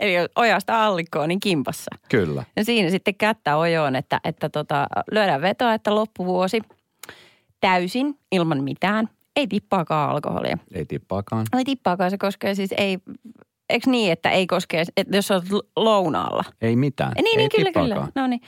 Eli 0.00 0.12
ojasta 0.36 0.86
allikkoon, 0.86 1.28
niin 1.28 1.40
kimpassa. 1.40 1.90
Kyllä. 2.08 2.44
Ja 2.56 2.64
siinä 2.64 2.90
sitten 2.90 3.14
kättä 3.14 3.56
ojoon, 3.56 3.96
että, 3.96 4.20
että 4.24 4.48
tota, 4.48 4.86
lyödään 5.10 5.42
vetoa, 5.42 5.74
että 5.74 5.94
loppuvuosi 5.94 6.60
täysin 7.60 8.18
ilman 8.32 8.64
mitään. 8.64 9.08
Ei 9.36 9.46
tippaakaan 9.46 10.10
alkoholia. 10.10 10.58
Ei 10.74 10.86
tippaakaan. 10.86 11.46
Ei 11.58 11.64
tippaakaan, 11.64 12.10
se 12.10 12.18
koskee 12.18 12.54
siis 12.54 12.74
ei, 12.76 12.98
eikö 13.70 13.90
niin, 13.90 14.12
että 14.12 14.30
ei 14.30 14.46
koskee, 14.46 14.84
että 14.96 15.16
jos 15.16 15.30
olet 15.30 15.44
lounaalla. 15.76 16.44
Ei 16.60 16.76
mitään. 16.76 17.12
Niin, 17.16 17.26
ei 17.26 17.36
niin 17.36 17.50
kyllä, 17.56 17.82
kyllä. 17.82 18.08
No 18.14 18.26
niin. 18.26 18.40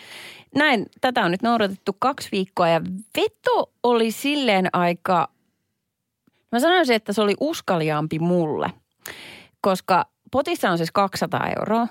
Näin, 0.55 0.87
tätä 1.01 1.25
on 1.25 1.31
nyt 1.31 1.43
noudatettu 1.43 1.97
kaksi 1.99 2.29
viikkoa 2.33 2.69
ja 2.69 2.81
veto 3.17 3.73
oli 3.83 4.11
silleen 4.11 4.69
aika, 4.73 5.29
mä 6.53 6.61
sanoisin, 6.61 6.97
että 6.97 7.13
se 7.13 7.23
oli 7.23 7.35
uskaliaampi 7.41 8.19
mulle, 8.19 8.71
koska 9.61 10.07
potissa 10.33 10.71
on 10.71 10.79
siis 10.79 10.93
200 10.93 11.49
euroa. 11.59 11.87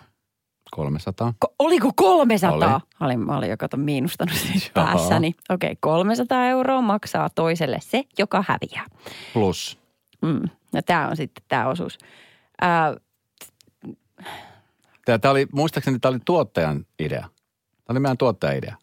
300. 0.72 1.34
Ko- 1.46 1.56
oliko 1.60 1.92
300? 1.96 2.56
Oli. 2.56 2.66
Mä 2.66 3.06
olin, 3.06 3.20
mä 3.20 3.38
olin 3.38 3.50
jo 3.50 3.58
kato 3.58 3.78
miinustanut 3.78 4.36
siis 4.36 4.72
Joo. 4.76 4.86
päässäni. 4.86 5.36
Okei, 5.50 5.72
okay, 5.72 5.78
300 5.80 6.48
euroa 6.48 6.82
maksaa 6.82 7.30
toiselle 7.30 7.78
se, 7.82 8.04
joka 8.20 8.44
häviää. 8.48 8.86
Plus. 9.34 9.80
Mm. 10.22 10.50
No 10.74 10.82
tämä 10.86 11.08
on 11.08 11.18
sitten 11.18 11.44
tämä 11.48 11.68
osuus. 11.68 11.98
Ää, 12.62 12.96
Tämä 15.06 15.32
oli, 15.32 15.48
muistaakseni 15.52 16.00
tämä 16.00 16.10
oli 16.10 16.20
tuottajan 16.26 16.86
idea. 17.00 17.22
Tämä 17.22 17.30
oli 17.90 18.00
meidän 18.00 18.18
tuottajan 18.18 18.58
idea. 18.58 18.76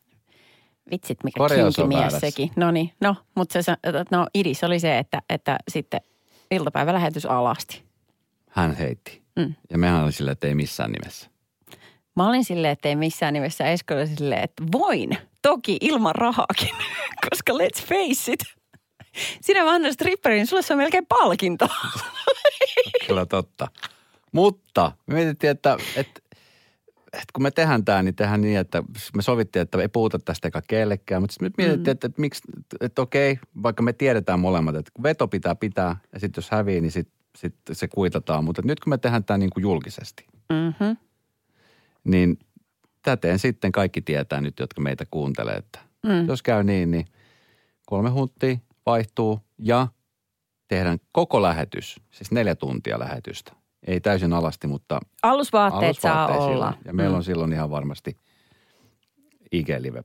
vitsit, 0.90 1.24
mikä 1.24 1.38
Korjaus 1.38 1.76
kinkimies 1.76 2.18
sekin. 2.20 2.50
No 2.56 2.70
niin, 2.70 2.92
no, 3.00 3.16
mutta 3.34 3.62
se, 3.62 3.74
no 4.10 4.26
idis 4.34 4.64
oli 4.64 4.80
se, 4.80 4.98
että, 4.98 5.22
että 5.28 5.58
sitten 5.68 6.00
iltapäivälähetys 6.50 7.26
alasti. 7.26 7.82
Hän 8.50 8.74
heitti. 8.74 9.22
Mm. 9.36 9.54
Ja 9.70 9.78
mehän 9.78 10.04
oli 10.04 10.12
silleen, 10.12 10.32
että 10.32 10.46
ei 10.46 10.54
missään 10.54 10.92
nimessä. 10.92 11.30
Mä 12.16 12.28
olin 12.28 12.44
silleen, 12.44 12.72
että 12.72 12.88
ei 12.88 12.96
missään 12.96 13.34
nimessä 13.34 13.66
Esko 13.66 13.94
oli 13.94 14.06
silleen, 14.06 14.44
että 14.44 14.62
voin, 14.72 15.18
toki 15.42 15.76
ilman 15.80 16.14
rahaakin, 16.14 16.74
koska 17.30 17.52
let's 17.52 17.86
face 17.86 18.32
it. 18.32 18.40
Sinä 19.40 19.64
vanha 19.64 19.92
stripperi, 19.92 20.34
niin 20.34 20.46
sulle 20.46 20.62
se 20.62 20.72
on 20.72 20.78
melkein 20.78 21.06
palkinto. 21.06 21.68
Kyllä 23.06 23.26
totta. 23.26 23.68
Mutta 24.32 24.92
me 25.06 25.14
mietittiin, 25.14 25.50
että, 25.50 25.76
että, 25.96 26.20
että 27.12 27.32
kun 27.32 27.42
me 27.42 27.50
tehdään 27.50 27.84
tämä, 27.84 28.02
niin 28.02 28.14
tehdään 28.14 28.40
niin, 28.40 28.58
että 28.58 28.82
me 29.16 29.22
sovittiin, 29.22 29.60
että 29.62 29.78
ei 29.82 29.88
puhuta 29.88 30.18
tästä 30.18 30.48
eikä 30.48 30.62
kellekään. 30.68 31.22
Mutta 31.22 31.32
sitten 31.32 31.50
me 31.58 31.64
mietittiin, 31.64 31.90
mm. 31.90 31.92
että, 31.92 32.06
että, 32.06 32.20
miksi, 32.20 32.42
että 32.80 33.02
okei, 33.02 33.38
vaikka 33.62 33.82
me 33.82 33.92
tiedetään 33.92 34.40
molemmat, 34.40 34.76
että 34.76 34.90
veto 35.02 35.28
pitää 35.28 35.54
pitää 35.54 35.96
ja 36.12 36.20
sitten 36.20 36.42
jos 36.42 36.50
hävii, 36.50 36.80
niin 36.80 36.92
sitten 36.92 37.14
sit 37.36 37.54
se 37.72 37.88
kuitataan. 37.88 38.44
Mutta 38.44 38.62
nyt 38.64 38.80
kun 38.80 38.90
me 38.90 38.98
tehdään 38.98 39.24
tämä 39.24 39.38
niin 39.38 39.50
kuin 39.50 39.62
julkisesti, 39.62 40.26
Mm-hmm. 40.52 40.96
niin 42.04 42.38
täten 43.02 43.38
sitten 43.38 43.72
kaikki 43.72 44.02
tietää 44.02 44.40
nyt, 44.40 44.58
jotka 44.60 44.80
meitä 44.80 45.04
kuuntelee, 45.10 45.56
että 45.56 45.78
Mm. 46.06 46.26
jos 46.28 46.42
käy 46.42 46.64
niin, 46.64 46.90
niin 46.90 47.06
kolme 47.86 48.10
hunttia 48.10 48.56
vaihtuu 48.86 49.40
ja 49.58 49.88
tehdään 50.68 50.98
koko 51.12 51.42
lähetys, 51.42 52.00
siis 52.10 52.30
neljä 52.30 52.54
tuntia 52.54 52.98
lähetystä. 52.98 53.52
Ei 53.88 54.00
täysin 54.00 54.32
alasti, 54.32 54.66
mutta 54.66 55.00
Alusvaatteet 55.22 56.00
saa 56.00 56.24
alusvaatteisiin. 56.24 56.56
olla. 56.56 56.74
Ja 56.84 56.92
meillä 56.92 57.16
on 57.16 57.24
silloin 57.24 57.52
ihan 57.52 57.70
varmasti 57.70 58.16
IG-live. 59.52 60.02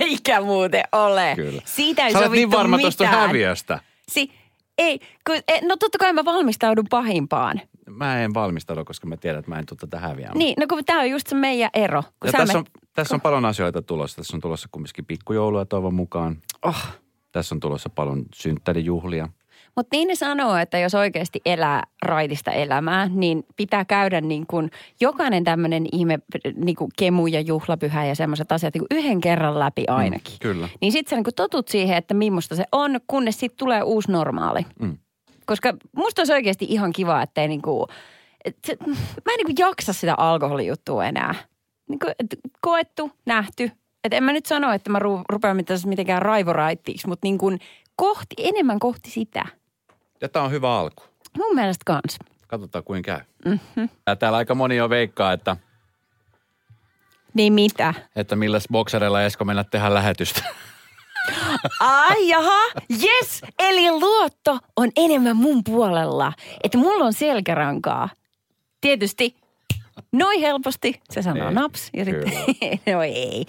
Eikä 0.00 0.40
muuten 0.50 0.82
ole. 0.92 1.32
Kyllä. 1.36 1.62
Siitä 1.64 2.06
ei 2.06 2.12
Sä 2.12 2.18
olet 2.18 2.30
niin 2.30 2.50
varma 2.50 2.78
tuosta 2.78 3.06
häviöstä. 3.06 3.78
Si- 4.08 4.30
ei, 4.78 4.98
kun, 5.26 5.36
e, 5.36 5.66
no 5.66 5.76
totta 5.76 5.98
kai 5.98 6.12
mä 6.12 6.24
valmistaudun 6.24 6.86
pahimpaan. 6.90 7.60
Mä 7.90 8.22
en 8.22 8.34
valmistaudu, 8.34 8.84
koska 8.84 9.06
mä 9.06 9.16
tiedän, 9.16 9.38
että 9.38 9.50
mä 9.50 9.58
en 9.58 9.66
tule 9.66 9.78
tätä 9.78 9.98
häviämään. 9.98 10.38
Niin, 10.38 10.54
no 10.60 10.66
kun 10.68 10.84
tää 10.84 10.98
on 10.98 11.10
just 11.10 11.26
se 11.26 11.34
meidän 11.34 11.70
ero. 11.74 12.02
Kun 12.02 12.12
Ja 12.24 12.32
sä 12.32 12.38
tässä, 12.38 12.52
me- 12.52 12.58
on, 12.58 12.64
tässä 12.92 13.14
on 13.14 13.20
paljon 13.20 13.44
asioita 13.44 13.82
tulossa. 13.82 14.16
Tässä 14.16 14.36
on 14.36 14.40
tulossa 14.40 14.68
kumminkin 14.72 15.04
pikkujoulua 15.04 15.64
toivon 15.64 15.94
mukaan. 15.94 16.36
Oh. 16.62 16.86
Tässä 17.32 17.54
on 17.54 17.60
tulossa 17.60 17.90
paljon 17.90 18.22
synttärijuhlia. 18.34 19.28
Mutta 19.76 19.96
niin 19.96 20.08
ne 20.08 20.14
sanoo, 20.14 20.56
että 20.56 20.78
jos 20.78 20.94
oikeasti 20.94 21.40
elää 21.46 21.82
raitista 22.02 22.50
elämää, 22.50 23.08
niin 23.14 23.44
pitää 23.56 23.84
käydä 23.84 24.20
niin 24.20 24.46
kuin 24.46 24.70
jokainen 25.00 25.44
tämmöinen 25.44 25.86
ihme 25.92 26.18
niin 26.54 26.76
kuin 26.76 26.90
kemu 26.98 27.26
ja 27.26 27.40
juhlapyhä 27.40 28.04
ja 28.04 28.14
semmoiset 28.14 28.52
asiat 28.52 28.74
niin 28.74 28.84
kuin 28.88 28.98
yhden 28.98 29.20
kerran 29.20 29.58
läpi 29.58 29.84
ainakin. 29.88 30.34
Mm, 30.34 30.38
kyllä. 30.40 30.68
Niin 30.80 30.92
sitten 30.92 31.10
sä 31.10 31.16
niin 31.16 31.24
kuin 31.24 31.34
totut 31.34 31.68
siihen, 31.68 31.96
että 31.96 32.14
millaista 32.14 32.56
se 32.56 32.64
on, 32.72 33.00
kunnes 33.06 33.40
sitten 33.40 33.58
tulee 33.58 33.82
uusi 33.82 34.12
normaali. 34.12 34.66
Mm. 34.80 34.98
Koska 35.46 35.74
musta 35.96 36.20
olisi 36.20 36.32
oikeasti 36.32 36.66
ihan 36.68 36.92
kiva, 36.92 37.22
että 37.22 37.42
ei 37.42 37.48
niin 37.48 37.62
kuin, 37.62 37.86
et 38.44 38.56
se, 38.66 38.76
mä 38.86 39.32
en 39.32 39.36
niin 39.36 39.46
kuin 39.46 39.66
jaksa 39.66 39.92
sitä 39.92 40.14
alkoholijuttua 40.18 41.04
enää. 41.04 41.34
Niin 41.88 41.98
kuin, 41.98 42.12
et 42.18 42.26
koettu, 42.60 43.10
nähty. 43.26 43.70
Et 44.04 44.12
en 44.12 44.24
mä 44.24 44.32
nyt 44.32 44.46
sano, 44.46 44.72
että 44.72 44.90
mä 44.90 44.98
ru, 44.98 45.20
rupean 45.28 45.56
mitenkään 45.86 46.22
raivoraittiiksi, 46.22 47.08
mutta 47.08 47.26
niin 47.26 47.38
kuin 47.38 47.58
kohti, 47.96 48.34
enemmän 48.38 48.78
kohti 48.78 49.10
sitä. 49.10 49.46
Ja 50.20 50.28
tämä 50.28 50.44
on 50.44 50.50
hyvä 50.50 50.78
alku. 50.78 51.02
Mun 51.36 51.54
mielestä 51.54 51.82
kans. 51.86 52.18
Katsotaan 52.46 52.84
kuin 52.84 53.02
käy. 53.02 53.20
Mm-hmm. 53.44 53.88
Ja 54.06 54.16
täällä 54.16 54.38
aika 54.38 54.54
moni 54.54 54.76
jo 54.76 54.90
veikkaa, 54.90 55.32
että, 55.32 55.56
Niin 57.34 57.52
mitä? 57.52 57.94
että 58.16 58.36
milläs 58.36 58.64
boksereilla 58.72 59.22
Esko 59.22 59.44
mennä 59.44 59.64
tehdä 59.64 59.94
lähetystä. 59.94 60.42
Ai 61.80 62.28
jaha, 62.28 62.60
yes! 63.02 63.42
Eli 63.58 63.90
luotto 63.90 64.58
on 64.76 64.90
enemmän 64.96 65.36
mun 65.36 65.64
puolella. 65.64 66.32
Että 66.64 66.78
mulla 66.78 67.04
on 67.04 67.12
selkärankaa. 67.12 68.08
Tietysti 68.80 69.36
noin 70.12 70.40
helposti, 70.40 71.00
se 71.10 71.22
sanoo 71.22 71.44
Niin, 71.44 71.54
naps. 71.54 71.90
Ja 71.96 72.04
sitten, 72.04 72.32
no 72.94 73.02
ei. 73.02 73.44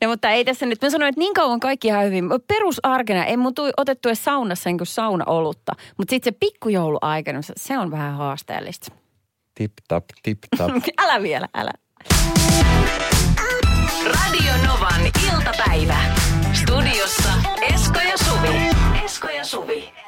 No 0.00 0.08
mutta 0.10 0.30
ei 0.30 0.44
tässä 0.44 0.66
nyt, 0.66 0.82
mä 0.82 0.90
sanoin, 0.90 1.08
että 1.08 1.18
niin 1.18 1.34
kauan 1.34 1.60
kaikki 1.60 1.88
ihan 1.88 2.04
hyvin. 2.04 2.24
Perusarkena, 2.48 3.24
ei 3.24 3.36
mun 3.36 3.54
tui 3.54 3.70
otettu 3.76 4.08
edes 4.08 4.24
saunassa 4.24 4.68
niin 4.70 4.78
kuin 4.78 4.86
saunaolutta. 4.86 5.72
Mutta 5.98 6.10
sitten 6.10 6.32
se 6.34 6.36
pikkujouluaikana, 6.40 7.42
se- 7.42 7.52
se 7.56 7.78
on 7.78 7.90
vähän 7.90 8.14
haasteellista. 8.14 8.92
tip 9.54 9.72
tap, 9.88 10.04
tip 10.22 10.38
tap. 10.56 10.70
älä 11.02 11.22
vielä, 11.22 11.48
älä. 11.54 11.70
Radio 14.06 14.52
Novan 14.66 15.00
iltapäivä. 15.32 15.96
Studiossa 16.52 17.32
Esko 17.74 17.98
ja 18.10 18.18
Suvi. 18.18 18.48
Esko 19.04 19.28
ja 19.28 19.44
Suvi. 19.44 19.74
Esko 19.74 19.78
ja 19.78 19.84
Suvi. 19.84 20.03